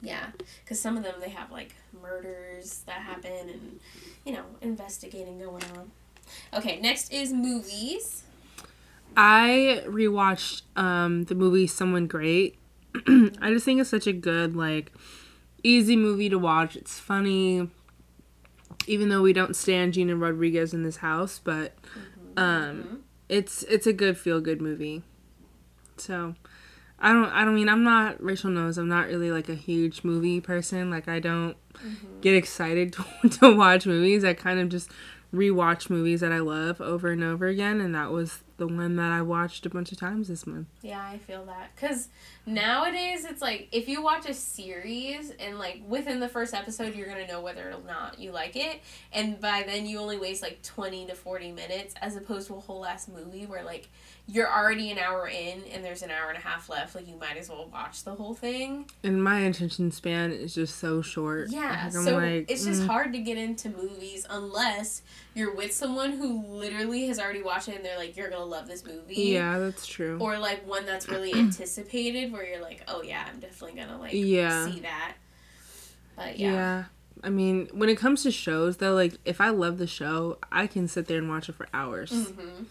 Yeah, 0.03 0.27
because 0.65 0.81
some 0.81 0.97
of 0.97 1.03
them 1.03 1.15
they 1.21 1.29
have 1.31 1.51
like 1.51 1.75
murders 2.03 2.83
that 2.87 3.01
happen 3.03 3.49
and 3.49 3.81
you 4.25 4.33
know 4.33 4.45
investigating 4.61 5.39
going 5.39 5.63
on. 5.77 5.91
Okay, 6.55 6.81
next 6.81 7.13
is 7.13 7.33
movies. 7.33 8.25
I 9.17 9.83
rewatched 9.87 10.63
um 10.77 11.25
the 11.25 11.35
movie 11.35 11.67
Someone 11.67 12.07
Great. 12.07 12.57
I 12.95 13.51
just 13.51 13.65
think 13.65 13.81
it's 13.81 13.91
such 13.91 14.07
a 14.07 14.13
good 14.13 14.57
like 14.57 14.93
easy 15.63 15.97
movie 15.97 16.29
to 16.29 16.39
watch. 16.39 16.77
It's 16.77 16.99
funny. 16.99 17.69
Even 18.87 19.09
though 19.09 19.23
we 19.23 19.33
don't 19.33 19.57
stand 19.57 19.95
Gina 19.95 20.17
Rodriguez 20.17 20.73
in 20.73 20.83
this 20.83 20.99
house, 20.99 21.41
but 21.43 21.75
mm-hmm. 21.83 22.39
um 22.39 22.77
mm-hmm. 22.77 22.95
it's 23.29 23.63
it's 23.65 23.87
a 23.87 23.93
good 23.93 24.17
feel 24.17 24.41
good 24.41 24.61
movie. 24.61 25.03
So 25.97 26.35
I 26.99 27.13
don't 27.13 27.31
I 27.31 27.45
don't 27.45 27.55
mean 27.55 27.69
I'm 27.69 27.85
not 27.85 28.23
Rachel 28.23 28.51
knows 28.51 28.79
I'm 28.79 28.89
not 28.89 29.07
really 29.07 29.31
like 29.31 29.49
a 29.49 29.55
huge 29.55 30.05
movie 30.05 30.41
person. 30.41 30.91
Like 30.91 31.09
I 31.09 31.19
don't 31.19 31.57
mm-hmm. 31.75 32.21
get 32.21 32.35
excited 32.35 32.93
to, 33.23 33.29
to 33.29 33.57
watch 33.57 33.87
movies. 33.87 34.25
I 34.25 34.35
kind 34.35 34.61
of 34.61 34.69
just 34.69 34.91
rewatch 35.35 35.91
movies 35.91 36.21
that 36.21 36.33
I 36.33 36.39
love 36.39 36.81
over 36.81 37.11
and 37.11 37.23
over 37.23 37.47
again 37.47 37.81
and 37.81 37.95
that 37.95 38.11
was 38.11 38.43
the 38.57 38.67
one 38.67 38.97
that 38.97 39.13
I 39.13 39.23
watched 39.23 39.67
a 39.67 39.71
bunch 39.71 39.93
of 39.93 39.99
times 39.99 40.29
this 40.29 40.47
month. 40.47 40.69
Yeah, 40.83 41.01
I 41.01 41.19
feel 41.19 41.45
that. 41.45 41.71
Because 41.75 42.09
nowadays, 42.47 43.25
it's 43.25 43.43
like 43.43 43.69
if 43.73 43.89
you 43.89 44.03
watch 44.03 44.29
a 44.29 44.35
series 44.35 45.31
and 45.39 45.59
like 45.59 45.83
within 45.87 46.21
the 46.21 46.29
first 46.29 46.55
episode, 46.55 46.95
you're 46.95 47.07
going 47.07 47.25
to 47.25 47.31
know 47.31 47.41
whether 47.41 47.71
or 47.71 47.87
not 47.87 48.19
you 48.19 48.33
like 48.33 48.57
it. 48.57 48.81
And 49.13 49.41
by 49.41 49.65
then, 49.67 49.87
you 49.87 49.99
only 49.99 50.19
waste 50.19 50.43
like 50.43 50.63
20 50.63 51.07
to 51.07 51.15
40 51.15 51.53
minutes 51.53 51.95
as 52.01 52.17
opposed 52.17 52.49
to 52.49 52.55
a 52.55 52.61
whole 52.61 52.81
last 52.81 53.09
movie 53.09 53.47
where 53.47 53.63
like 53.63 53.89
you're 54.29 54.51
already 54.51 54.91
an 54.91 54.99
hour 54.99 55.29
in 55.29 55.63
and 55.73 55.85
there's 55.85 56.03
an 56.03 56.11
hour 56.11 56.29
and 56.29 56.39
a 56.39 56.41
half 56.41 56.69
left. 56.69 56.95
Like 56.95 57.07
you 57.07 57.17
might 57.17 57.37
as 57.37 57.49
well 57.49 57.69
watch 57.73 58.05
the 58.05 58.15
whole 58.15 58.35
thing. 58.35 58.91
And 59.05 59.23
my 59.23 59.41
attention 59.41 59.91
span 59.91 60.33
is 60.33 60.55
just 60.55 60.79
so 60.79 61.03
short. 61.03 61.51
Yeah, 61.51 61.85
Like, 61.85 61.93
so 61.93 62.17
like, 62.17 62.51
it's 62.51 62.65
just 62.65 62.83
mm. 62.83 62.87
hard 62.87 63.13
to 63.13 63.19
get 63.19 63.39
into 63.39 63.69
movies 63.69 64.27
unless 64.29 65.03
you're 65.37 65.55
with 65.55 65.71
someone 65.73 66.13
who 66.13 66.43
literally 66.47 67.07
has 67.09 67.19
already 67.19 67.43
watched 67.43 67.69
it 67.69 67.77
and 67.77 67.85
they're 67.85 67.99
like, 67.99 68.17
you're 68.17 68.31
gonna 68.31 68.45
love 68.45 68.67
this 68.67 68.85
movie. 68.85 69.15
Yeah, 69.15 69.59
that's 69.59 69.87
true. 69.87 70.19
Or 70.19 70.39
like 70.39 70.67
one 70.67 70.87
that's 70.87 71.09
really 71.09 71.35
anticipated 71.39 72.33
where 72.33 72.47
you're 72.47 72.63
like, 72.63 72.83
oh 72.89 73.03
yeah, 73.03 73.27
I'm 73.31 73.39
definitely 73.39 73.79
gonna 73.79 73.99
like 74.01 74.13
Yeah. 74.15 74.67
see 74.67 74.81
that. 74.81 75.15
But 76.17 76.39
yeah. 76.39 76.49
yeah. 76.49 76.85
I 77.23 77.29
mean, 77.29 77.69
when 77.73 77.89
it 77.89 77.97
comes 77.99 78.23
to 78.23 78.31
shows 78.31 78.79
though, 78.79 78.95
like 78.95 79.15
if 79.25 79.41
I 79.41 79.51
love 79.51 79.77
the 79.79 79.87
show, 79.87 80.39
I 80.51 80.67
can 80.67 80.89
sit 80.89 81.07
there 81.07 81.19
and 81.19 81.29
watch 81.29 81.49
it 81.49 81.55
for 81.55 81.67
hours. 81.75 82.11
hmm 82.11 82.65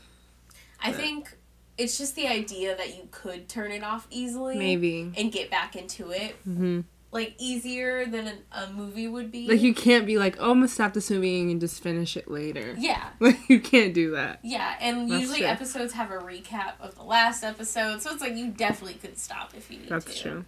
I 0.84 0.92
think 0.92 1.36
it's 1.78 1.98
just 1.98 2.16
the 2.16 2.28
idea 2.28 2.76
that 2.76 2.96
you 2.96 3.08
could 3.12 3.48
turn 3.50 3.72
it 3.72 3.84
off 3.84 4.08
easily 4.10 4.58
Maybe. 4.58 5.12
and 5.18 5.32
get 5.32 5.50
back 5.50 5.76
into 5.76 6.12
it 6.12 6.36
hmm 6.44 6.82
like 7.16 7.34
easier 7.40 8.06
than 8.06 8.28
a, 8.28 8.36
a 8.66 8.70
movie 8.72 9.08
would 9.08 9.32
be. 9.32 9.48
Like 9.48 9.62
you 9.62 9.74
can't 9.74 10.06
be 10.06 10.18
like, 10.20 10.36
oh, 10.40 10.52
I'm 10.52 10.58
gonna 10.58 10.68
stop 10.68 10.94
this 10.94 11.10
movie 11.10 11.40
and 11.50 11.60
just 11.60 11.82
finish 11.82 12.16
it 12.16 12.30
later. 12.30 12.76
yeah. 12.78 13.10
Like 13.20 13.50
you 13.50 13.60
can't 13.60 13.94
do 13.94 14.12
that. 14.12 14.40
Yeah, 14.44 14.76
and 14.80 15.10
That's 15.10 15.22
usually 15.22 15.40
true. 15.40 15.48
episodes 15.48 15.94
have 15.94 16.12
a 16.12 16.18
recap 16.20 16.74
of 16.80 16.94
the 16.96 17.04
last 17.04 17.44
episode, 17.44 18.02
so 18.04 18.12
it's 18.12 18.22
like 18.22 18.36
you 18.36 18.50
definitely 18.50 18.96
could 19.00 19.18
stop 19.18 19.54
if 19.58 19.72
you 19.72 19.80
need 19.80 19.90
That's 19.90 20.06
to. 20.06 20.22
true. 20.22 20.46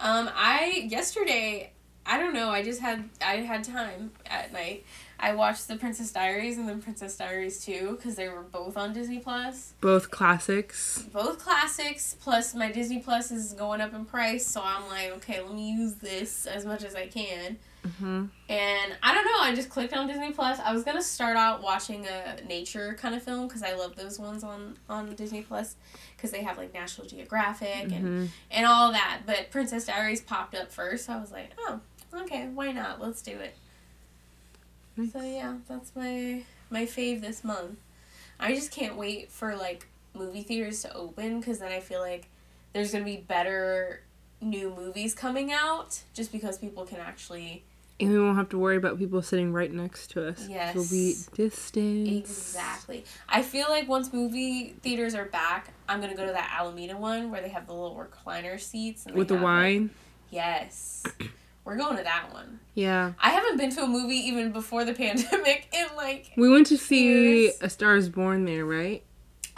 Um, 0.00 0.28
I 0.34 0.86
yesterday, 0.88 1.72
I 2.04 2.18
don't 2.18 2.34
know, 2.34 2.48
I 2.48 2.62
just 2.62 2.80
had 2.80 3.08
I 3.24 3.36
had 3.36 3.62
time 3.62 4.10
at 4.26 4.52
night. 4.52 4.84
I 5.18 5.34
watched 5.34 5.66
the 5.68 5.76
Princess 5.76 6.12
Diaries 6.12 6.58
and 6.58 6.68
then 6.68 6.82
Princess 6.82 7.16
Diaries 7.16 7.64
2 7.64 7.96
because 7.96 8.16
they 8.16 8.28
were 8.28 8.42
both 8.42 8.76
on 8.76 8.92
Disney 8.92 9.18
Plus. 9.18 9.72
Both 9.80 10.10
classics. 10.10 11.04
Both 11.12 11.38
classics, 11.38 12.16
plus 12.20 12.54
my 12.54 12.70
Disney 12.70 12.98
Plus 13.00 13.30
is 13.30 13.52
going 13.54 13.80
up 13.80 13.94
in 13.94 14.04
price, 14.04 14.46
so 14.46 14.60
I'm 14.62 14.86
like, 14.88 15.12
okay, 15.16 15.40
let 15.40 15.54
me 15.54 15.72
use 15.72 15.94
this 15.94 16.46
as 16.46 16.66
much 16.66 16.84
as 16.84 16.94
I 16.94 17.06
can. 17.06 17.56
hmm 17.98 18.26
And 18.48 18.92
I 19.02 19.14
don't 19.14 19.24
know, 19.24 19.40
I 19.40 19.54
just 19.54 19.70
clicked 19.70 19.94
on 19.94 20.06
Disney 20.06 20.32
Plus. 20.32 20.58
I 20.60 20.72
was 20.72 20.84
gonna 20.84 21.02
start 21.02 21.36
out 21.36 21.62
watching 21.62 22.06
a 22.06 22.42
nature 22.46 22.94
kind 23.00 23.14
of 23.14 23.22
film 23.22 23.48
because 23.48 23.62
I 23.62 23.74
love 23.74 23.96
those 23.96 24.18
ones 24.18 24.44
on 24.44 24.76
on 24.88 25.14
Disney 25.14 25.42
Plus 25.42 25.76
because 26.16 26.30
they 26.30 26.42
have 26.42 26.58
like 26.58 26.74
National 26.74 27.06
Geographic 27.06 27.90
and 27.92 28.02
hmm 28.02 28.26
and 28.50 28.66
all 28.66 28.92
that. 28.92 29.22
But 29.24 29.50
Princess 29.50 29.86
Diaries 29.86 30.20
popped 30.20 30.54
up 30.54 30.70
first, 30.70 31.06
so 31.06 31.14
I 31.14 31.20
was 31.20 31.32
like, 31.32 31.52
oh, 31.58 31.80
okay, 32.22 32.48
why 32.52 32.72
not? 32.72 33.00
Let's 33.00 33.22
do 33.22 33.32
it. 33.32 33.54
Nice. 34.96 35.12
So 35.12 35.20
yeah, 35.22 35.54
that's 35.68 35.92
my 35.94 36.42
my 36.70 36.84
fave 36.86 37.20
this 37.20 37.44
month. 37.44 37.78
I 38.40 38.54
just 38.54 38.70
can't 38.70 38.96
wait 38.96 39.30
for 39.30 39.56
like 39.56 39.86
movie 40.14 40.42
theaters 40.42 40.82
to 40.82 40.94
open 40.94 41.40
because 41.40 41.58
then 41.58 41.72
I 41.72 41.80
feel 41.80 42.00
like 42.00 42.28
there's 42.72 42.92
gonna 42.92 43.04
be 43.04 43.16
better 43.18 44.02
new 44.40 44.70
movies 44.74 45.14
coming 45.14 45.52
out 45.52 46.02
just 46.14 46.30
because 46.32 46.58
people 46.58 46.84
can 46.84 46.98
actually 47.00 47.64
And 47.98 48.10
we 48.10 48.18
won't 48.20 48.36
have 48.36 48.50
to 48.50 48.58
worry 48.58 48.76
about 48.76 48.98
people 48.98 49.22
sitting 49.22 49.52
right 49.52 49.72
next 49.72 50.10
to 50.10 50.28
us. 50.28 50.46
Yes. 50.48 50.74
We'll 50.74 50.88
be 50.88 51.14
distant. 51.34 52.08
exactly. 52.08 53.04
I 53.28 53.40
feel 53.42 53.66
like 53.70 53.88
once 53.88 54.12
movie 54.12 54.74
theaters 54.82 55.14
are 55.14 55.24
back, 55.24 55.68
I'm 55.88 56.00
gonna 56.02 56.14
go 56.14 56.26
to 56.26 56.32
that 56.32 56.54
Alameda 56.58 56.96
one 56.98 57.30
where 57.30 57.40
they 57.40 57.48
have 57.48 57.66
the 57.66 57.72
little 57.72 57.96
recliner 57.96 58.60
seats 58.60 59.06
and 59.06 59.14
With 59.14 59.28
the 59.28 59.34
have, 59.34 59.42
like- 59.42 59.52
wine. 59.62 59.90
yes, 60.30 61.02
we're 61.66 61.76
going 61.76 61.96
to 61.98 62.02
that 62.04 62.32
one. 62.32 62.60
Yeah. 62.74 63.12
I 63.20 63.30
haven't 63.30 63.58
been 63.58 63.70
to 63.72 63.82
a 63.82 63.86
movie 63.86 64.14
even 64.16 64.52
before 64.52 64.84
the 64.86 64.94
pandemic 65.04 65.68
in 65.74 65.86
like 65.96 66.30
We 66.36 66.48
went 66.48 66.68
to 66.68 66.78
see 66.78 67.42
Years. 67.44 67.58
A 67.60 67.68
Star 67.68 67.96
is 67.96 68.08
Born 68.08 68.44
there, 68.46 68.64
right? 68.64 69.02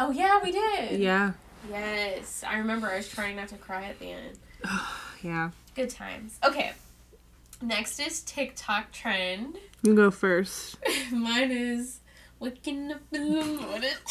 oh 0.00 0.10
yeah 0.12 0.40
we 0.42 0.52
did 0.52 1.00
Yeah. 1.00 1.32
yes 1.70 2.42
I 2.46 2.58
remember 2.58 2.86
I 2.88 2.96
was 2.96 3.08
trying 3.08 3.34
not 3.36 3.48
to 3.48 3.56
cry 3.56 3.84
at 3.84 3.98
the 3.98 4.12
end 4.12 4.38
yeah. 5.22 5.50
good 5.74 5.90
times 5.90 6.38
okay 6.44 6.70
next 7.60 7.98
is 7.98 8.22
TikTok 8.22 8.92
trend 8.92 9.58
You 9.82 9.94
go 9.96 10.10
first. 10.12 10.76
mine 11.12 11.50
is 11.50 11.98
waking 12.38 12.92
up 12.92 13.00
in 13.12 13.32
the 13.34 13.44
morning 13.44 13.90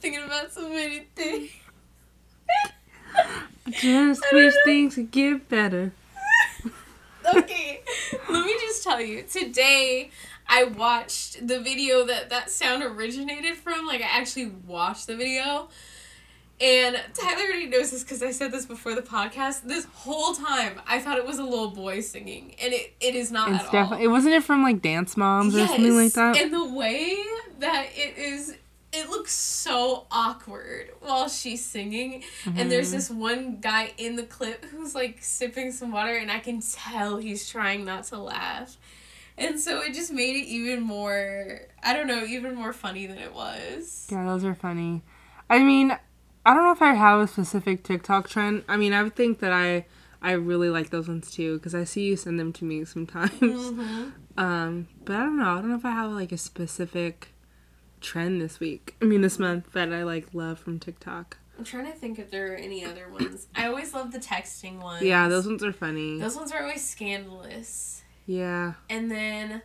thinking 0.00 0.22
about 0.24 0.50
so 0.52 0.66
many 0.68 1.00
things 1.14 1.50
Just 3.70 4.22
wish 4.32 4.54
things 4.64 4.94
could 4.94 5.10
get 5.10 5.46
better. 5.50 5.92
okay, 7.34 7.80
let 8.30 8.46
me 8.46 8.54
just 8.60 8.77
tell 8.88 9.00
you. 9.00 9.22
Today, 9.22 10.10
I 10.48 10.64
watched 10.64 11.46
the 11.46 11.60
video 11.60 12.04
that 12.06 12.30
that 12.30 12.50
sound 12.50 12.82
originated 12.82 13.56
from. 13.56 13.86
Like, 13.86 14.00
I 14.00 14.08
actually 14.10 14.52
watched 14.66 15.06
the 15.06 15.16
video. 15.16 15.68
And 16.60 17.00
Tyler 17.14 17.42
already 17.44 17.66
knows 17.66 17.92
this 17.92 18.02
because 18.02 18.20
I 18.20 18.32
said 18.32 18.50
this 18.50 18.66
before 18.66 18.96
the 18.96 19.02
podcast. 19.02 19.62
This 19.62 19.84
whole 19.94 20.34
time, 20.34 20.80
I 20.88 20.98
thought 20.98 21.16
it 21.16 21.24
was 21.24 21.38
a 21.38 21.44
little 21.44 21.70
boy 21.70 22.00
singing, 22.00 22.56
and 22.60 22.72
it, 22.72 22.94
it 23.00 23.14
is 23.14 23.30
not 23.30 23.48
It's 23.52 23.60
at 23.64 23.70
definitely. 23.70 23.98
all. 23.98 24.10
It 24.10 24.12
wasn't 24.12 24.34
it 24.34 24.42
from 24.42 24.64
like 24.64 24.82
Dance 24.82 25.16
Moms 25.16 25.54
or 25.54 25.64
something 25.68 25.94
like 25.94 26.14
that. 26.14 26.36
And 26.36 26.52
the 26.52 26.68
way 26.68 27.16
that 27.60 27.86
it 27.94 28.18
is, 28.18 28.56
it 28.98 29.08
looks 29.10 29.32
so 29.32 30.06
awkward 30.10 30.90
while 31.00 31.28
she's 31.28 31.64
singing. 31.64 32.24
And 32.56 32.70
there's 32.70 32.88
Mhm. 32.88 32.92
this 32.92 33.10
one 33.10 33.60
guy 33.60 33.92
in 33.96 34.16
the 34.16 34.22
clip 34.24 34.64
who's 34.66 34.94
like 34.94 35.18
sipping 35.22 35.72
some 35.72 35.92
water, 35.92 36.14
and 36.16 36.30
I 36.30 36.38
can 36.40 36.60
tell 36.60 37.18
he's 37.18 37.48
trying 37.48 37.84
not 37.84 38.04
to 38.04 38.18
laugh. 38.18 38.76
And 39.36 39.60
so 39.60 39.80
it 39.80 39.94
just 39.94 40.12
made 40.12 40.36
it 40.36 40.46
even 40.46 40.80
more, 40.82 41.60
I 41.82 41.92
don't 41.94 42.08
know, 42.08 42.24
even 42.24 42.54
more 42.56 42.72
funny 42.72 43.06
than 43.06 43.18
it 43.18 43.32
was. 43.32 44.08
Yeah, 44.10 44.24
those 44.26 44.44
are 44.44 44.54
funny. 44.54 45.02
I 45.48 45.60
mean, 45.60 45.96
I 46.44 46.54
don't 46.54 46.64
know 46.64 46.72
if 46.72 46.82
I 46.82 46.94
have 46.94 47.20
a 47.20 47.28
specific 47.28 47.84
TikTok 47.84 48.28
trend. 48.28 48.64
I 48.68 48.76
mean, 48.76 48.92
I 48.92 49.02
would 49.02 49.14
think 49.14 49.38
that 49.40 49.52
I 49.52 49.86
I 50.20 50.32
really 50.32 50.68
like 50.68 50.90
those 50.90 51.06
ones 51.06 51.30
too 51.30 51.58
because 51.58 51.74
I 51.76 51.84
see 51.84 52.02
you 52.06 52.16
send 52.16 52.40
them 52.40 52.52
to 52.54 52.64
me 52.64 52.84
sometimes. 52.84 53.70
hmm 53.70 54.08
Um, 54.36 54.86
but 55.04 55.16
I 55.16 55.20
don't 55.20 55.36
know. 55.36 55.50
I 55.50 55.60
don't 55.60 55.68
know 55.70 55.76
if 55.76 55.84
I 55.84 55.90
have 55.90 56.12
like 56.12 56.30
a 56.30 56.38
specific 56.38 57.32
trend 58.00 58.40
this 58.40 58.60
week. 58.60 58.96
I 59.02 59.04
mean, 59.04 59.20
this 59.20 59.38
month 59.38 59.72
that 59.72 59.92
I 59.92 60.02
like 60.04 60.32
love 60.34 60.58
from 60.58 60.78
TikTok. 60.78 61.38
I'm 61.58 61.64
trying 61.64 61.86
to 61.86 61.92
think 61.92 62.18
if 62.18 62.30
there 62.30 62.52
are 62.52 62.56
any 62.56 62.84
other 62.84 63.08
ones. 63.08 63.48
I 63.56 63.66
always 63.66 63.92
love 63.92 64.12
the 64.12 64.18
texting 64.20 64.80
ones. 64.80 65.02
Yeah, 65.02 65.28
those 65.28 65.46
ones 65.46 65.64
are 65.64 65.72
funny. 65.72 66.18
Those 66.20 66.36
ones 66.36 66.52
are 66.52 66.62
always 66.62 66.88
scandalous. 66.88 68.02
Yeah. 68.26 68.74
And 68.88 69.10
then. 69.10 69.62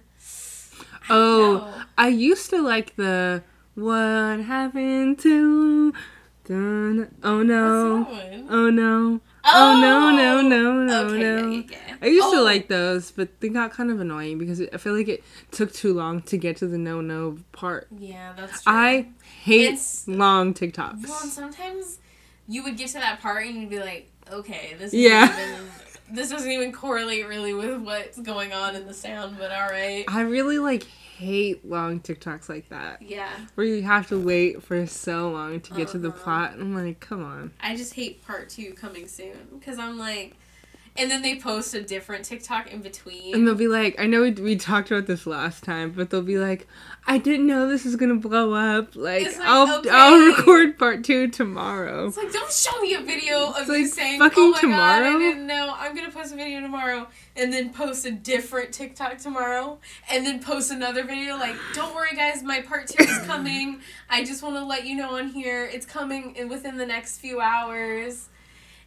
I 1.10 1.14
Oh, 1.14 1.58
know. 1.58 1.84
I 1.98 2.08
used 2.08 2.50
to 2.50 2.62
like 2.62 2.96
the 2.96 3.44
what 3.76 4.40
happened 4.42 5.20
to 5.20 5.94
dun 6.46 7.14
oh 7.24 7.42
no 7.42 8.00
What's 8.04 8.10
that 8.12 8.32
one? 8.32 8.48
oh 8.50 8.70
no 8.70 9.22
Oh, 9.46 9.74
oh 9.76 9.82
no 9.82 10.12
no 10.12 10.42
no 10.42 10.74
no 10.84 11.06
okay, 11.08 11.18
no. 11.20 11.50
Yeah, 11.50 11.64
yeah, 11.70 11.78
yeah. 11.90 11.96
I 12.02 12.06
used 12.08 12.32
to 12.32 12.38
Oh, 12.38 12.44
like 12.44 12.68
those, 12.70 13.12
but 13.12 13.40
they 13.42 13.50
got 13.50 13.72
kind 13.72 13.92
of 13.92 14.00
annoying 14.00 14.38
because 14.38 14.62
I 14.62 14.78
feel 14.78 14.96
like 14.96 15.08
it 15.10 15.24
took 15.52 15.74
too 15.74 15.94
long 15.94 16.22
to 16.24 16.38
get 16.38 16.58
to 16.58 16.68
the 16.68 16.78
no 16.78 17.02
no 17.02 17.38
part. 17.52 17.88
Yeah, 17.98 18.34
that's 18.38 18.64
true. 18.64 18.74
I 18.74 19.08
hate 19.44 19.66
It's- 19.66 20.06
long 20.08 20.54
TikToks. 20.54 21.04
Well, 21.08 21.20
sometimes 21.20 22.00
you 22.48 22.64
would 22.64 22.78
get 22.78 22.88
to 22.90 22.94
that 22.96 23.22
part 23.22 23.46
and 23.46 23.56
you'd 23.58 23.70
be 23.70 23.80
like, 23.80 24.10
okay, 24.32 24.76
this 24.80 24.94
Yeah. 24.94 25.26
even, 25.26 25.66
this 26.12 26.30
doesn't 26.30 26.52
even 26.52 26.72
correlate 26.72 27.28
really 27.28 27.54
with 27.54 27.82
what's 27.82 28.20
going 28.20 28.54
on 28.54 28.76
in 28.76 28.86
the 28.88 28.94
sound, 28.94 29.38
but 29.38 29.52
all 29.52 29.68
right. 29.70 30.06
I 30.08 30.22
really 30.22 30.60
like 30.60 30.86
hate 31.24 31.68
long 31.68 32.00
TikToks 32.02 32.50
like 32.50 32.70
that 32.70 33.02
Yeah, 33.02 33.30
where 33.56 33.66
you 33.66 33.82
have 33.82 34.08
to 34.10 34.20
wait 34.20 34.62
for 34.62 34.86
so 34.86 35.32
long 35.32 35.60
to 35.62 35.74
get 35.74 35.88
to 35.90 35.98
the 35.98 36.10
Uh-huh. 36.10 36.18
plot. 36.24 36.52
I'm 36.54 36.76
like, 36.76 37.00
come 37.00 37.24
on. 37.24 37.52
I 37.62 37.76
just 37.76 37.94
hate 37.96 38.24
part 38.26 38.50
two 38.50 38.74
coming 38.74 39.08
soon 39.08 39.48
because 39.58 39.80
I'm 39.80 39.98
like, 39.98 40.36
and 40.96 41.10
then 41.10 41.22
they 41.22 41.36
post 41.40 41.74
a 41.74 41.82
different 41.82 42.26
TikTok 42.26 42.72
in 42.72 42.82
between. 42.82 43.34
And 43.34 43.48
they'll 43.48 43.56
be 43.56 43.68
like, 43.68 44.00
I 44.00 44.06
know 44.06 44.22
we, 44.22 44.32
we 44.32 44.56
talked 44.56 44.92
about 44.92 45.08
this 45.08 45.26
last 45.26 45.64
time, 45.64 45.92
but 45.92 46.10
they'll 46.10 46.22
be 46.22 46.38
like, 46.38 46.68
I 47.06 47.18
didn't 47.18 47.48
know 47.48 47.68
this 47.68 47.84
was 47.84 47.96
gonna 47.96 48.16
blow 48.16 48.54
up. 48.54 48.96
Like, 48.96 49.26
like, 49.26 49.36
I'll 49.42 49.80
okay. 49.80 49.90
I'll 49.92 50.26
record 50.28 50.78
part 50.78 51.04
two 51.04 51.28
tomorrow. 51.28 52.08
It's 52.08 52.18
like, 52.18 52.32
don't 52.32 52.52
show 52.52 52.80
me 52.80 52.94
a 52.94 53.02
video 53.02 53.50
of 53.50 53.58
It's 53.58 53.68
you 53.68 53.84
like, 53.84 53.88
saying, 53.88 54.22
oh 54.22 54.30
fucking 54.30 54.44
"Oh 54.44 54.52
my 54.52 54.62
god. 54.62 55.04
I 55.04 55.18
didn't 55.18 55.48
know. 55.48 55.74
I'm 55.78 55.96
gonna 55.96 56.12
post 56.12 56.34
a 56.34 56.38
video 56.38 56.62
tomorrow," 56.62 57.08
and 57.36 57.52
then 57.52 57.74
post 57.74 58.06
a 58.06 58.12
different 58.12 58.72
TikTok 58.72 59.18
tomorrow, 59.18 59.80
and 60.10 60.26
then 60.26 60.42
post 60.42 60.72
another 60.72 61.04
video 61.04 61.36
like, 61.36 61.56
"Don't 61.74 61.94
worry, 61.94 62.16
guys, 62.16 62.42
my 62.42 62.62
part 62.62 62.88
two 62.88 63.04
is 63.04 63.18
coming. 63.26 63.82
I 64.10 64.24
just 64.24 64.42
want 64.42 64.56
to 64.56 64.64
let 64.64 64.86
you 64.86 64.96
know 64.96 65.18
on 65.18 65.30
here, 65.30 65.66
it's 65.66 65.86
coming 65.86 66.36
in 66.36 66.48
within 66.48 66.78
the 66.78 66.86
next 66.86 67.18
few 67.18 67.42
hours." 67.42 68.30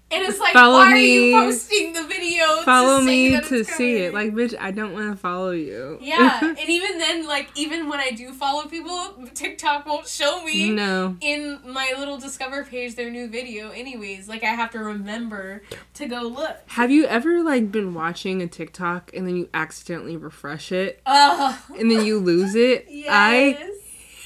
And 0.08 0.22
it's 0.24 0.38
like, 0.38 0.52
Follow 0.52 0.78
why 0.78 0.94
me. 0.94 1.34
are 1.34 1.40
you 1.40 1.46
posting 1.50 1.92
the 1.92 2.04
video? 2.04 2.62
Follow 2.62 3.00
to 3.00 3.04
me 3.04 3.40
to 3.40 3.64
see 3.64 3.96
it. 3.96 4.14
Like, 4.14 4.32
bitch, 4.34 4.54
I 4.58 4.70
don't 4.70 4.92
want 4.92 5.10
to 5.10 5.16
follow 5.16 5.50
you. 5.50 5.98
yeah, 6.00 6.38
and 6.42 6.68
even 6.68 6.98
then, 6.98 7.26
like, 7.26 7.48
even 7.56 7.88
when 7.88 7.98
I 7.98 8.10
do 8.12 8.32
follow 8.32 8.66
people, 8.66 9.14
TikTok 9.34 9.84
won't 9.84 10.06
show 10.06 10.44
me 10.44 10.70
no. 10.70 11.16
in 11.20 11.58
my 11.66 11.92
little 11.98 12.18
discover 12.18 12.64
page 12.64 12.94
their 12.94 13.10
new 13.10 13.28
video 13.28 13.70
anyways 13.70 14.28
like 14.28 14.42
i 14.44 14.48
have 14.48 14.70
to 14.70 14.78
remember 14.78 15.62
to 15.94 16.06
go 16.06 16.22
look 16.22 16.56
Have 16.68 16.90
you 16.90 17.04
ever 17.06 17.42
like 17.42 17.70
been 17.72 17.92
watching 17.94 18.42
a 18.42 18.46
TikTok 18.46 19.10
and 19.14 19.26
then 19.26 19.36
you 19.36 19.48
accidentally 19.52 20.16
refresh 20.16 20.72
it 20.72 21.00
and 21.06 21.90
then 21.90 22.04
you 22.04 22.18
lose 22.18 22.54
it? 22.54 22.86
yes. 22.90 23.08
I 23.10 23.70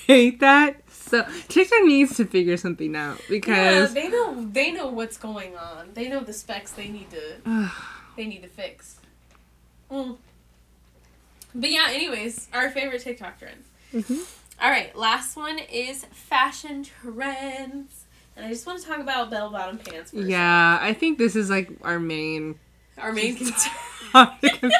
hate 0.07 0.41
that. 0.41 0.80
So 1.11 1.27
TikTok 1.49 1.83
needs 1.85 2.17
to 2.17 2.25
figure 2.25 2.57
something 2.57 2.95
out 2.97 3.19
yeah, 3.21 3.27
because 3.29 3.95
they 3.95 4.09
know 4.09 4.47
they 4.53 4.71
know 4.73 4.87
what's 4.89 5.17
going 5.17 5.57
on 5.57 5.91
they 5.95 6.09
know 6.09 6.21
the 6.21 6.33
specs 6.33 6.73
they 6.73 6.89
need 6.89 7.09
to 7.11 7.71
they 8.17 8.27
need 8.27 8.43
to 8.43 8.49
fix 8.49 8.97
Mm. 9.91 10.17
but 11.55 11.71
yeah 11.71 11.89
anyways 11.91 12.49
our 12.53 12.71
favorite 12.71 13.03
tiktok 13.03 13.39
trend 13.41 13.65
Mhm. 13.93 14.21
all 14.63 14.71
right 14.71 14.95
last 14.95 15.37
one 15.37 15.59
is 15.59 16.05
fashion 16.13 16.85
trends 16.85 18.05
and 18.37 18.47
i 18.47 18.49
just 18.51 18.67
want 18.69 18.81
to 18.81 18.87
talk 18.87 19.01
about 19.01 19.31
bell 19.31 19.51
bottom 19.51 19.79
pants 19.79 20.13
for 20.13 20.19
yeah, 20.19 20.79
I 20.81 20.93
think 20.95 21.19
this 21.19 21.35
is 21.35 21.51
like 21.51 21.71
our 21.83 21.99
main 21.99 22.55
our 22.99 23.13
main 23.13 23.35
concern. 23.41 23.73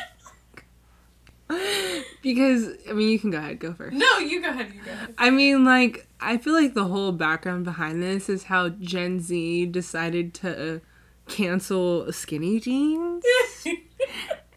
because 2.23 2.69
I 2.89 2.93
mean, 2.93 3.09
you 3.09 3.19
can 3.19 3.31
go 3.31 3.39
ahead, 3.39 3.59
go 3.59 3.73
first. 3.73 3.97
No, 3.97 4.19
you 4.19 4.41
go 4.43 4.49
ahead. 4.51 4.73
You 4.75 4.81
go 4.85 4.91
ahead. 4.93 5.15
I 5.19 5.31
mean, 5.31 5.65
like, 5.65 6.07
I 6.21 6.39
feel 6.39 6.55
like 6.55 6.75
the 6.75 6.85
whole 6.85 7.13
background 7.13 7.65
behind 7.65 8.03
this 8.03 8.29
is 8.29 8.45
how 8.45 8.69
Gen 8.71 9.21
Z 9.21 9.67
decided 9.67 10.35
to 10.35 10.81
cancel 11.29 12.13
skinny 12.13 12.61
jeans. 12.61 13.25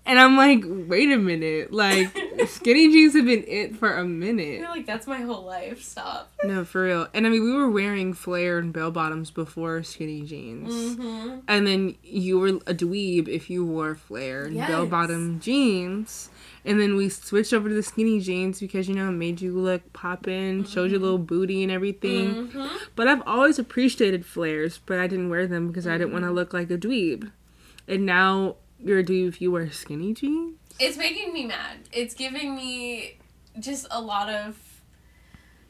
And 0.05 0.19
I'm 0.19 0.35
like, 0.35 0.63
wait 0.65 1.09
a 1.11 1.17
minute. 1.17 1.71
Like, 1.71 2.09
skinny 2.47 2.91
jeans 2.91 3.15
have 3.15 3.25
been 3.25 3.45
it 3.47 3.77
for 3.77 3.95
a 3.95 4.03
minute. 4.03 4.59
feel 4.59 4.69
like 4.69 4.85
that's 4.85 5.07
my 5.07 5.21
whole 5.21 5.45
life. 5.45 5.81
Stop. 5.81 6.29
No, 6.43 6.65
for 6.65 6.83
real. 6.83 7.07
And 7.13 7.25
I 7.25 7.29
mean, 7.29 7.41
we 7.41 7.53
were 7.53 7.69
wearing 7.69 8.13
flare 8.13 8.57
and 8.57 8.73
bell 8.73 8.91
bottoms 8.91 9.31
before 9.31 9.81
skinny 9.83 10.23
jeans. 10.23 10.73
Mm-hmm. 10.73 11.39
And 11.47 11.65
then 11.65 11.95
you 12.03 12.37
were 12.37 12.49
a 12.49 12.73
dweeb 12.73 13.29
if 13.29 13.49
you 13.49 13.65
wore 13.65 13.95
flare 13.95 14.43
and 14.43 14.55
Yes. 14.55 14.67
bell 14.69 14.85
bottom 14.85 15.39
jeans. 15.39 16.29
And 16.65 16.79
then 16.79 16.95
we 16.95 17.09
switched 17.09 17.51
over 17.51 17.67
to 17.67 17.75
the 17.75 17.83
skinny 17.83 18.21
jeans 18.21 18.59
because, 18.59 18.87
you 18.87 18.95
know, 18.95 19.09
it 19.09 19.13
made 19.13 19.41
you 19.41 19.51
look 19.51 19.91
poppin', 19.91 20.63
showed 20.63 20.91
your 20.91 20.99
little 21.01 21.17
booty 21.17 21.61
and 21.61 21.71
everything. 21.71 22.47
Mm-hmm. 22.47 22.67
But 22.95 23.07
I've 23.07 23.21
always 23.25 23.59
appreciated 23.59 24.25
flares, 24.25 24.79
but 24.85 24.97
I 24.97 25.07
didn't 25.07 25.29
wear 25.29 25.45
them 25.45 25.67
because 25.67 25.85
I 25.87 25.97
didn't 25.97 26.13
want 26.13 26.23
to 26.23 26.31
look 26.31 26.53
like 26.53 26.71
a 26.71 26.77
dweeb. 26.77 27.31
And 27.87 28.05
now 28.05 28.55
you're 28.79 28.99
a 28.99 29.03
dweeb 29.03 29.27
if 29.27 29.41
you 29.41 29.51
wear 29.51 29.69
skinny 29.71 30.13
jeans? 30.13 30.57
It's 30.79 30.97
making 30.97 31.33
me 31.33 31.45
mad. 31.45 31.79
It's 31.91 32.13
giving 32.13 32.55
me 32.55 33.17
just 33.59 33.85
a 33.91 34.01
lot 34.01 34.29
of 34.29 34.57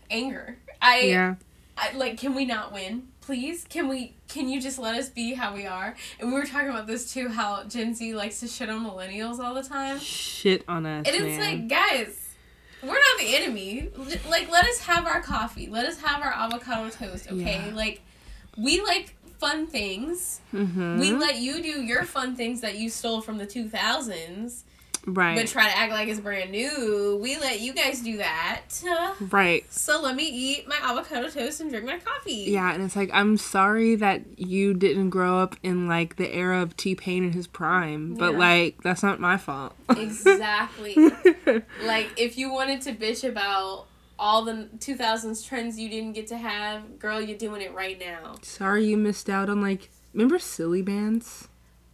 anger. 0.09 0.57
I, 0.81 0.99
Yeah. 1.01 1.35
I 1.75 1.91
like. 1.93 2.19
Can 2.19 2.35
we 2.35 2.45
not 2.45 2.71
win, 2.71 3.07
please? 3.25 3.65
Can 3.69 3.87
we? 3.87 4.13
Can 4.27 4.49
you 4.49 4.61
just 4.61 4.79
let 4.79 4.95
us 4.95 5.09
be 5.09 5.33
how 5.33 5.53
we 5.53 5.65
are? 5.65 5.95
And 6.19 6.31
we 6.31 6.39
were 6.39 6.45
talking 6.45 6.69
about 6.69 6.87
this 6.87 7.13
too. 7.13 7.29
How 7.29 7.63
Gen 7.63 7.93
Z 7.95 8.13
likes 8.15 8.39
to 8.41 8.47
shit 8.47 8.69
on 8.69 8.85
millennials 8.85 9.39
all 9.39 9.53
the 9.53 9.63
time. 9.63 9.99
Shit 9.99 10.63
on 10.67 10.85
us. 10.85 11.07
And 11.07 11.15
it's 11.15 11.37
man. 11.37 11.39
like, 11.39 11.67
guys, 11.69 12.29
we're 12.81 12.89
not 12.93 13.19
the 13.19 13.35
enemy. 13.35 13.89
Like, 14.29 14.51
let 14.51 14.65
us 14.65 14.79
have 14.81 15.05
our 15.05 15.21
coffee. 15.21 15.67
Let 15.67 15.85
us 15.85 16.01
have 16.01 16.21
our 16.21 16.33
avocado 16.33 16.89
toast, 16.89 17.31
okay? 17.31 17.63
Yeah. 17.67 17.75
Like, 17.75 18.01
we 18.57 18.81
like 18.81 19.15
fun 19.39 19.67
things. 19.67 20.41
Mhm. 20.53 20.99
We 20.99 21.11
let 21.11 21.37
you 21.37 21.61
do 21.61 21.81
your 21.81 22.03
fun 22.03 22.35
things 22.35 22.61
that 22.61 22.77
you 22.77 22.89
stole 22.89 23.21
from 23.21 23.37
the 23.37 23.45
2000s, 23.45 24.63
right. 25.05 25.35
but 25.35 25.47
try 25.47 25.69
to 25.69 25.77
act 25.77 25.91
like 25.91 26.07
it's 26.07 26.19
brand 26.19 26.51
new. 26.51 27.19
We 27.21 27.37
let 27.37 27.59
you 27.59 27.73
guys 27.73 28.01
do 28.01 28.17
that. 28.17 28.61
right. 29.31 29.63
So 29.73 30.01
let 30.01 30.15
me 30.15 30.27
eat 30.29 30.67
my 30.67 30.77
avocado 30.81 31.29
toast 31.29 31.61
and 31.61 31.69
drink 31.69 31.85
my 31.85 31.99
coffee. 31.99 32.45
Yeah, 32.49 32.73
and 32.73 32.83
it's 32.83 32.95
like 32.95 33.09
I'm 33.13 33.37
sorry 33.37 33.95
that 33.95 34.21
you 34.37 34.73
didn't 34.73 35.09
grow 35.09 35.39
up 35.39 35.55
in 35.63 35.87
like 35.87 36.15
the 36.17 36.33
era 36.33 36.61
of 36.61 36.75
T 36.77 36.95
Pain 36.95 37.23
in 37.23 37.31
his 37.33 37.47
prime, 37.47 38.15
but 38.15 38.33
Yeah. 38.33 38.37
like 38.39 38.81
that's 38.83 39.03
not 39.03 39.19
my 39.19 39.37
fault. 39.37 39.73
Exactly. 39.97 40.95
like, 41.83 42.09
if 42.17 42.37
you 42.37 42.51
wanted 42.51 42.81
to 42.81 42.93
bitch 42.93 43.27
about 43.27 43.85
all 44.19 44.43
the 44.45 44.69
2000s 44.77 45.45
trends 45.47 45.77
you 45.79 45.89
didn't 45.89 46.13
get 46.13 46.27
to 46.27 46.37
have, 46.37 46.99
girl, 46.99 47.19
you're 47.19 47.37
doing 47.37 47.61
it 47.61 47.73
right 47.73 47.99
now. 47.99 48.35
sorry 48.41 48.85
you 48.85 48.95
missed 48.97 49.29
out 49.29 49.49
on 49.49 49.61
like 49.61 49.89
remember 50.13 50.37
Silly 50.39 50.83
Bandz 50.83 51.47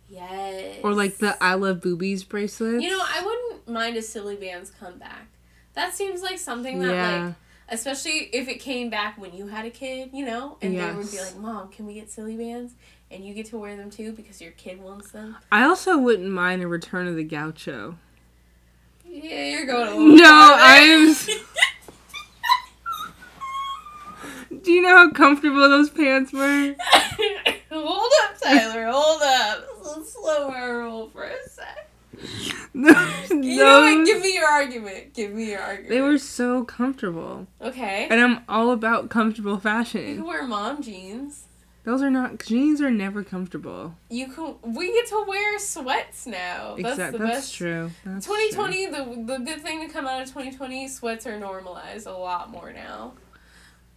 Yes. 0.09 0.79
or 0.83 0.93
like 0.93 1.17
the 1.17 1.41
I 1.41 1.53
love 1.53 1.81
boobies 1.81 2.23
bracelet. 2.23 2.81
You 2.81 2.89
know, 2.89 3.01
I 3.01 3.23
wouldn't 3.23 3.69
mind 3.69 3.95
a 3.97 4.01
silly 4.01 4.35
band's 4.35 4.71
comeback. 4.71 5.27
That 5.73 5.93
seems 5.93 6.21
like 6.21 6.39
something 6.39 6.79
that, 6.79 6.93
yeah, 6.93 7.25
like, 7.25 7.35
especially 7.69 8.29
if 8.33 8.47
it 8.47 8.59
came 8.59 8.89
back 8.89 9.19
when 9.19 9.33
you 9.33 9.47
had 9.47 9.65
a 9.65 9.69
kid, 9.69 10.09
you 10.13 10.25
know, 10.25 10.57
and 10.61 10.77
they 10.77 10.91
would 10.91 11.11
be 11.11 11.19
like, 11.19 11.37
"Mom, 11.37 11.69
can 11.69 11.85
we 11.85 11.93
get 11.93 12.09
Silly 12.09 12.35
Bandz?" 12.35 12.71
And 13.11 13.25
you 13.25 13.33
get 13.33 13.47
to 13.47 13.57
wear 13.57 13.75
them 13.75 13.89
too 13.89 14.11
because 14.11 14.41
your 14.41 14.51
kid 14.51 14.81
wants 14.81 15.11
them. 15.11 15.37
I 15.51 15.63
also 15.63 15.97
wouldn't 15.97 16.29
mind 16.29 16.61
a 16.61 16.67
return 16.67 17.07
of 17.07 17.15
the 17.15 17.23
gaucho. 17.23 17.97
Yeah, 19.05 19.45
you're 19.45 19.65
going 19.65 20.15
No. 20.17 20.55
I'm. 20.59 21.15
Do 24.61 24.71
you 24.71 24.81
know 24.81 24.89
how 24.95 25.11
comfortable 25.11 25.69
those 25.69 25.89
pants 25.89 26.33
were? 26.33 26.75
hold 27.71 28.11
up, 28.23 28.41
Tyler. 28.41 28.87
Hold 28.91 29.21
up. 29.23 29.68
Slow 30.21 30.49
our 30.51 30.79
roll 30.79 31.09
for 31.09 31.23
a 31.23 31.35
sec. 31.47 31.87
no, 32.73 32.89
You 33.29 33.57
know 33.63 33.81
what? 33.81 34.05
Give 34.05 34.21
me 34.21 34.33
your 34.33 34.47
argument. 34.47 35.13
Give 35.13 35.31
me 35.31 35.51
your 35.51 35.61
argument. 35.61 35.89
they 35.89 36.01
were 36.01 36.17
so 36.17 36.63
comfortable, 36.65 37.47
okay. 37.61 38.07
and 38.09 38.19
I'm 38.19 38.41
all 38.49 38.71
about 38.71 39.09
comfortable 39.09 39.57
fashion. 39.57 40.07
You 40.07 40.15
can 40.15 40.25
wear 40.25 40.43
mom 40.47 40.81
jeans. 40.81 41.45
Those 41.85 42.01
are 42.01 42.09
not 42.11 42.39
jeans 42.39 42.81
are 42.81 42.91
never 42.91 43.23
comfortable. 43.23 43.95
You 44.09 44.27
can. 44.27 44.55
We 44.63 44.91
get 44.91 45.07
to 45.07 45.23
wear 45.27 45.57
sweats 45.59 46.27
now. 46.27 46.75
That's 46.77 46.89
Exactly. 46.97 47.19
the 47.19 47.25
That's 47.25 47.37
best. 47.37 47.55
true. 47.55 47.91
That's 48.03 48.25
2020, 48.25 48.85
the 48.87 49.23
the 49.37 49.37
good 49.45 49.61
thing 49.61 49.87
to 49.87 49.91
come 49.91 50.05
out 50.05 50.21
of 50.21 50.27
2020, 50.27 50.87
sweats 50.89 51.25
are 51.25 51.39
normalized 51.39 52.05
a 52.05 52.13
lot 52.13 52.49
more 52.51 52.73
now. 52.73 53.13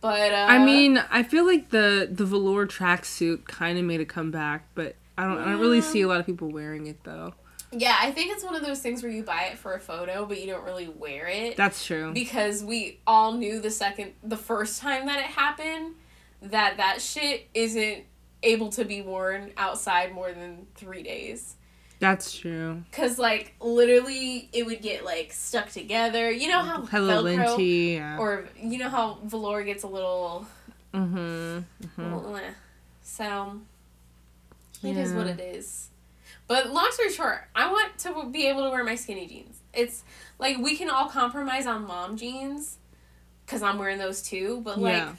But 0.01 0.33
uh, 0.33 0.47
I 0.49 0.65
mean, 0.65 0.99
I 1.11 1.23
feel 1.25 1.45
like 1.45 1.71
the 1.71 2.09
the 2.11 2.25
velour 2.25 2.67
tracksuit 2.67 3.47
kind 3.47 3.79
of 3.79 3.85
made 3.85 4.01
a 4.01 4.07
comeback, 4.07 4.69
but 4.75 4.95
I 5.23 5.27
don't 5.29 5.39
I 5.39 5.53
don't 5.53 5.61
really 5.61 5.81
see 5.81 6.03
a 6.03 6.09
lot 6.09 6.19
of 6.21 6.27
people 6.27 6.51
wearing 6.51 6.87
it 6.87 7.03
though. 7.05 7.35
yeah, 7.71 7.97
I 8.01 8.11
think 8.11 8.33
it's 8.33 8.43
one 8.43 8.57
of 8.57 8.63
those 8.63 8.81
things 8.81 9.03
where 9.03 9.13
you 9.13 9.23
buy 9.23 9.45
it 9.53 9.59
for 9.59 9.75
a 9.75 9.81
photo, 9.81 10.27
but 10.27 10.41
you 10.41 10.47
don't 10.47 10.65
really 10.65 10.89
wear 10.89 11.29
it 11.29 11.57
That's 11.57 11.87
true. 11.87 12.13
because 12.13 12.65
we 12.65 13.01
all 13.07 13.33
knew 13.33 13.61
the 13.61 13.71
second, 13.71 14.13
the 14.23 14.37
first 14.37 14.81
time 14.81 15.07
that 15.07 15.21
it 15.21 15.27
happened, 15.27 15.95
that 16.43 16.77
that 16.79 17.01
shit 17.01 17.49
isn't 17.55 18.05
able 18.43 18.71
to 18.71 18.85
be 18.85 19.01
worn 19.01 19.53
outside 19.57 20.13
more 20.13 20.33
than 20.33 20.67
three 20.75 21.05
days. 21.05 21.55
That's 22.01 22.37
true. 22.37 22.83
Cause 22.91 23.17
like 23.17 23.55
literally, 23.61 24.49
it 24.53 24.67
would 24.67 24.83
get 24.83 25.05
like 25.05 25.33
stuck 25.33 25.69
together. 25.71 26.33
You 26.33 26.49
know 26.49 26.63
how 26.63 26.83
Hello, 26.87 27.23
Velcro, 27.23 27.57
Linty. 27.57 27.95
Yeah. 27.95 28.19
or 28.19 28.49
you 28.61 28.79
know 28.79 28.89
how 28.89 29.19
velour 29.23 29.63
gets 29.63 29.85
a 29.85 29.87
little 29.87 30.45
mm-hmm. 30.93 31.61
hmm 31.87 32.13
Well, 32.13 32.37
eh. 32.39 32.51
So 33.03 33.61
it 34.83 34.97
is 34.97 35.13
what 35.13 35.27
it 35.27 35.41
is. 35.41 35.89
But 36.49 36.71
long 36.73 36.89
story 36.93 37.11
short, 37.13 37.45
I 37.55 37.71
want 37.71 37.99
to 37.99 38.29
be 38.31 38.47
able 38.49 38.65
to 38.65 38.71
wear 38.71 38.85
my 38.85 38.95
skinny 38.97 39.27
jeans. 39.27 39.61
It's 39.73 40.03
like 40.39 40.59
we 40.59 40.77
can 40.77 40.91
all 40.91 41.09
compromise 41.09 41.67
on 41.67 41.87
mom 41.87 42.17
jeans 42.17 42.79
because 43.47 43.63
I'm 43.63 43.79
wearing 43.79 43.99
those 43.99 44.23
too. 44.23 44.61
But 44.65 44.81
like, 44.81 44.95
Yeah. 44.95 45.13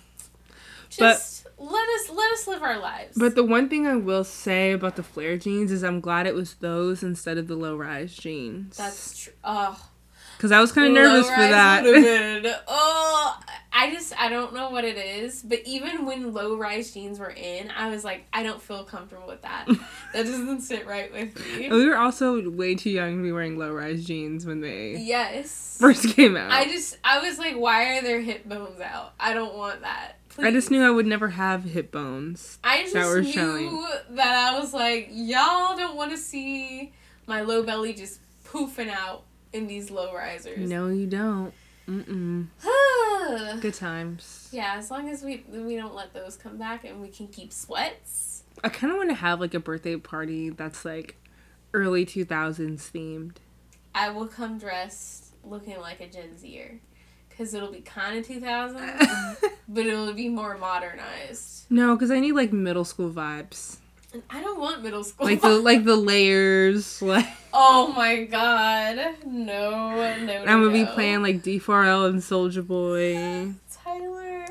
But- 0.99 1.13
just 1.15 1.47
let 1.57 1.89
us 1.89 2.09
let 2.11 2.31
us 2.33 2.45
live 2.47 2.61
our 2.61 2.77
lives. 2.79 3.17
But 3.17 3.33
the 3.35 3.43
one 3.43 3.67
thing 3.69 3.87
I 3.87 3.95
will 3.95 4.23
say 4.23 4.73
about 4.73 4.95
the 4.95 5.01
flare 5.03 5.37
jeans 5.37 5.71
is 5.71 5.83
I'm 5.83 6.01
glad 6.01 6.27
it 6.27 6.35
was 6.35 6.55
those 6.55 7.01
instead 7.01 7.37
of 7.37 7.47
the 7.47 7.55
low 7.55 7.75
rise 7.75 8.13
jeans. 8.15 8.77
that's 8.77 9.17
true. 9.17 9.33
Oh, 9.43 9.89
because 10.37 10.51
I 10.51 10.59
was 10.59 10.71
kind 10.71 10.87
of 10.87 10.93
nervous 10.93 11.27
for 11.27 11.35
that. 11.37 12.63
oh, 12.67 13.39
I 13.75 13.89
just 13.91 14.13
I 14.19 14.29
don't 14.29 14.53
know 14.53 14.69
what 14.69 14.83
it 14.85 14.97
is. 14.97 15.41
But 15.41 15.61
even 15.65 16.05
when 16.05 16.31
low 16.33 16.55
rise 16.55 16.91
jeans 16.93 17.17
were 17.19 17.31
in, 17.31 17.71
I 17.71 17.89
was 17.89 18.03
like, 18.03 18.25
I 18.31 18.43
don't 18.43 18.61
feel 18.61 18.83
comfortable 18.83 19.25
with 19.27 19.41
that. 19.41 19.65
that 20.13 20.25
doesn't 20.25 20.61
sit 20.61 20.85
right 20.85 21.11
with 21.11 21.35
me. 21.57 21.69
Oh, 21.71 21.77
we 21.77 21.87
were 21.89 21.97
also 21.97 22.49
way 22.51 22.75
too 22.75 22.91
young 22.91 23.17
to 23.17 23.23
be 23.23 23.31
wearing 23.31 23.57
low 23.57 23.71
rise 23.73 24.05
jeans 24.05 24.45
when 24.45 24.61
they 24.61 24.97
Yes. 24.97 25.77
first 25.79 26.07
came 26.15 26.37
out. 26.37 26.51
I 26.51 26.65
just 26.65 26.97
I 27.03 27.27
was 27.27 27.39
like, 27.39 27.55
why 27.55 27.97
are 27.97 28.01
their 28.03 28.21
hip 28.21 28.47
bones 28.47 28.79
out? 28.79 29.13
I 29.19 29.33
don't 29.33 29.55
want 29.55 29.81
that. 29.81 30.13
Please. 30.29 30.45
I 30.45 30.51
just 30.51 30.71
knew 30.71 30.81
I 30.83 30.89
would 30.89 31.05
never 31.05 31.29
have 31.29 31.63
hip 31.63 31.91
bones. 31.91 32.57
I 32.63 32.81
just 32.83 32.93
that 32.93 33.21
knew 33.21 33.31
showing. 33.31 33.85
that 34.11 34.51
I 34.53 34.59
was 34.59 34.73
like, 34.73 35.09
y'all 35.11 35.75
don't 35.75 35.95
want 35.95 36.11
to 36.11 36.17
see 36.17 36.91
my 37.27 37.41
low 37.41 37.63
belly 37.63 37.93
just 37.93 38.19
poofing 38.45 38.89
out 38.89 39.23
in 39.51 39.67
these 39.67 39.91
low 39.91 40.13
risers. 40.13 40.69
No, 40.69 40.89
you 40.89 41.05
don't. 41.07 41.53
Mm-mm. 41.87 42.47
Good 43.61 43.73
times. 43.73 44.49
Yeah, 44.51 44.75
as 44.77 44.89
long 44.91 45.09
as 45.09 45.23
we 45.23 45.43
we 45.49 45.75
don't 45.75 45.95
let 45.95 46.13
those 46.13 46.35
come 46.35 46.57
back 46.57 46.83
and 46.85 47.01
we 47.01 47.09
can 47.09 47.27
keep 47.27 47.51
sweats. 47.53 48.43
I 48.63 48.69
kind 48.69 48.91
of 48.91 48.97
want 48.97 49.09
to 49.09 49.15
have 49.15 49.39
like 49.39 49.53
a 49.53 49.59
birthday 49.59 49.95
party 49.97 50.49
that's 50.49 50.85
like 50.85 51.15
early 51.73 52.05
2000s 52.05 52.91
themed. 52.91 53.37
I 53.95 54.09
will 54.09 54.27
come 54.27 54.57
dressed 54.57 55.33
looking 55.43 55.79
like 55.79 55.99
a 56.01 56.07
Gen 56.07 56.37
Zer. 56.37 56.79
Cause 57.35 57.55
it'll 57.55 57.71
be 57.71 57.81
kind 57.81 58.19
of 58.19 58.27
2000, 58.27 58.77
but 59.67 59.85
it'll 59.87 60.13
be 60.13 60.29
more 60.29 60.55
modernized. 60.55 61.65
no, 61.71 61.95
because 61.95 62.11
I 62.11 62.19
need 62.19 62.33
like 62.33 62.53
middle 62.53 62.85
school 62.85 63.09
vibes. 63.11 63.77
I 64.29 64.41
don't 64.41 64.59
want 64.59 64.83
middle 64.83 65.03
school. 65.03 65.25
Like 65.27 65.41
the 65.41 65.49
like 65.59 65.83
the 65.83 65.95
layers. 65.95 67.01
Like 67.13 67.27
Oh 67.53 67.93
my 67.95 68.23
god. 68.23 68.97
No, 69.25 69.91
no, 69.91 70.25
no. 70.25 70.39
I'm 70.39 70.63
gonna 70.63 70.71
be 70.71 70.85
playing 70.85 71.21
like 71.21 71.43
D4L 71.43 72.09
and 72.09 72.19
Soulja 72.19 72.65
Boy. 72.65 73.53
Tyler. 73.83 74.45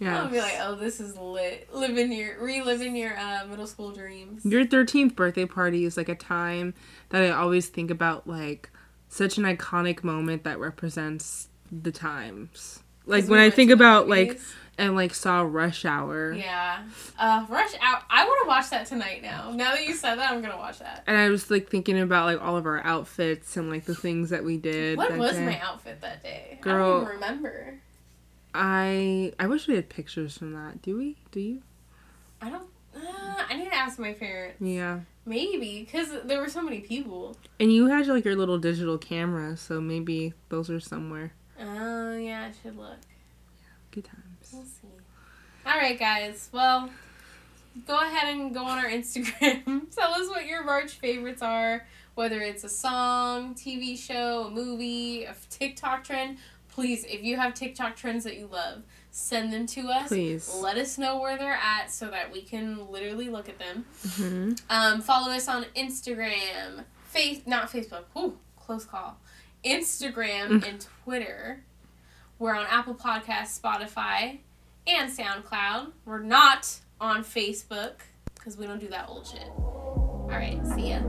yeah. 0.00 0.22
I'll 0.22 0.30
be 0.30 0.38
like, 0.38 0.56
oh, 0.60 0.74
this 0.74 1.00
is 1.00 1.16
lit. 1.16 1.72
Living 1.72 2.12
your, 2.12 2.42
reliving 2.42 2.96
your 2.96 3.16
uh, 3.16 3.46
middle 3.46 3.66
school 3.66 3.92
dreams. 3.92 4.44
Your 4.44 4.64
13th 4.64 5.14
birthday 5.14 5.46
party 5.46 5.84
is 5.84 5.96
like 5.96 6.08
a 6.08 6.14
time 6.16 6.74
that 7.10 7.22
I 7.22 7.30
always 7.30 7.68
think 7.68 7.90
about, 7.90 8.26
like 8.26 8.70
such 9.08 9.38
an 9.38 9.44
iconic 9.44 10.02
moment 10.02 10.42
that 10.44 10.58
represents 10.58 11.48
the 11.70 11.92
times. 11.92 12.82
Like 13.06 13.26
when 13.26 13.40
we 13.40 13.46
I 13.46 13.50
think 13.50 13.70
about 13.70 14.08
like 14.08 14.28
movies. 14.28 14.54
And 14.78 14.94
like 14.94 15.14
saw 15.14 15.42
Rush 15.42 15.84
Hour. 15.84 16.32
Yeah. 16.32 16.82
Uh, 17.18 17.46
Rush 17.48 17.72
Hour. 17.80 18.02
I 18.10 18.24
want 18.24 18.40
to 18.44 18.48
watch 18.48 18.70
that 18.70 18.86
tonight 18.86 19.22
now. 19.22 19.50
Now 19.50 19.72
that 19.72 19.86
you 19.86 19.94
said 19.94 20.16
that, 20.16 20.32
I'm 20.32 20.40
going 20.40 20.52
to 20.52 20.58
watch 20.58 20.78
that. 20.80 21.04
And 21.06 21.16
I 21.16 21.28
was 21.28 21.50
like 21.50 21.68
thinking 21.68 21.98
about 22.00 22.26
like 22.26 22.42
all 22.42 22.56
of 22.56 22.66
our 22.66 22.84
outfits 22.84 23.56
and 23.56 23.70
like 23.70 23.84
the 23.84 23.94
things 23.94 24.30
that 24.30 24.44
we 24.44 24.56
did. 24.56 24.96
What 24.96 25.16
was 25.16 25.32
day. 25.32 25.44
my 25.44 25.60
outfit 25.60 26.00
that 26.00 26.22
day? 26.22 26.58
Girl, 26.60 26.74
I 26.74 26.78
don't 26.78 27.02
even 27.02 27.14
remember. 27.14 27.80
I 28.54 29.32
I 29.38 29.46
wish 29.46 29.66
we 29.66 29.74
had 29.74 29.88
pictures 29.88 30.38
from 30.38 30.52
that. 30.52 30.82
Do 30.82 30.96
we? 30.96 31.16
Do 31.32 31.40
you? 31.40 31.62
I 32.40 32.50
don't. 32.50 32.68
Uh, 32.94 33.44
I 33.48 33.56
need 33.56 33.70
to 33.70 33.74
ask 33.74 33.98
my 33.98 34.12
parents. 34.12 34.60
Yeah. 34.60 35.00
Maybe 35.26 35.84
because 35.84 36.10
there 36.24 36.40
were 36.40 36.48
so 36.48 36.62
many 36.62 36.80
people. 36.80 37.36
And 37.58 37.72
you 37.72 37.86
had 37.86 38.06
like 38.06 38.24
your 38.24 38.36
little 38.36 38.58
digital 38.58 38.98
camera, 38.98 39.56
so 39.56 39.80
maybe 39.80 40.34
those 40.50 40.70
are 40.70 40.80
somewhere. 40.80 41.32
Oh 41.58 42.16
yeah, 42.16 42.48
I 42.50 42.52
should 42.62 42.76
look. 42.76 42.98
Yeah, 43.56 43.72
good 43.90 44.04
times. 44.04 44.23
We'll 44.54 44.64
see. 44.64 44.88
All 45.66 45.76
right, 45.78 45.98
guys. 45.98 46.48
Well, 46.52 46.90
go 47.86 47.96
ahead 47.96 48.34
and 48.34 48.54
go 48.54 48.64
on 48.64 48.78
our 48.78 48.90
Instagram. 48.90 49.94
Tell 49.94 50.12
us 50.14 50.28
what 50.28 50.46
your 50.46 50.64
March 50.64 50.92
favorites 50.92 51.42
are. 51.42 51.86
Whether 52.14 52.40
it's 52.40 52.62
a 52.62 52.68
song, 52.68 53.54
TV 53.54 53.98
show, 53.98 54.44
a 54.46 54.50
movie, 54.50 55.24
a 55.24 55.34
TikTok 55.50 56.04
trend. 56.04 56.38
Please, 56.70 57.04
if 57.04 57.22
you 57.24 57.36
have 57.36 57.54
TikTok 57.54 57.96
trends 57.96 58.22
that 58.24 58.36
you 58.36 58.46
love, 58.46 58.82
send 59.10 59.52
them 59.52 59.66
to 59.66 59.88
us. 59.88 60.08
Please. 60.08 60.52
Let 60.54 60.76
us 60.76 60.96
know 60.98 61.18
where 61.20 61.36
they're 61.36 61.52
at 61.60 61.90
so 61.90 62.08
that 62.10 62.32
we 62.32 62.42
can 62.42 62.88
literally 62.90 63.28
look 63.28 63.48
at 63.48 63.58
them. 63.58 63.84
hmm 64.16 64.52
Um, 64.70 65.00
follow 65.00 65.32
us 65.32 65.48
on 65.48 65.64
Instagram, 65.76 66.84
Face, 67.08 67.40
not 67.46 67.70
Facebook. 67.70 68.04
Ooh, 68.16 68.36
close 68.56 68.84
call. 68.84 69.18
Instagram 69.64 70.64
and 70.68 70.86
Twitter. 71.04 71.62
We're 72.38 72.54
on 72.54 72.66
Apple 72.68 72.94
Podcasts, 72.94 73.60
Spotify, 73.60 74.38
and 74.86 75.10
SoundCloud. 75.10 75.92
We're 76.04 76.18
not 76.20 76.80
on 77.00 77.22
Facebook 77.24 78.00
because 78.34 78.56
we 78.56 78.66
don't 78.66 78.80
do 78.80 78.88
that 78.88 79.08
old 79.08 79.26
shit. 79.26 79.48
All 79.56 80.26
right, 80.28 80.60
see 80.66 80.90
ya. 80.90 81.00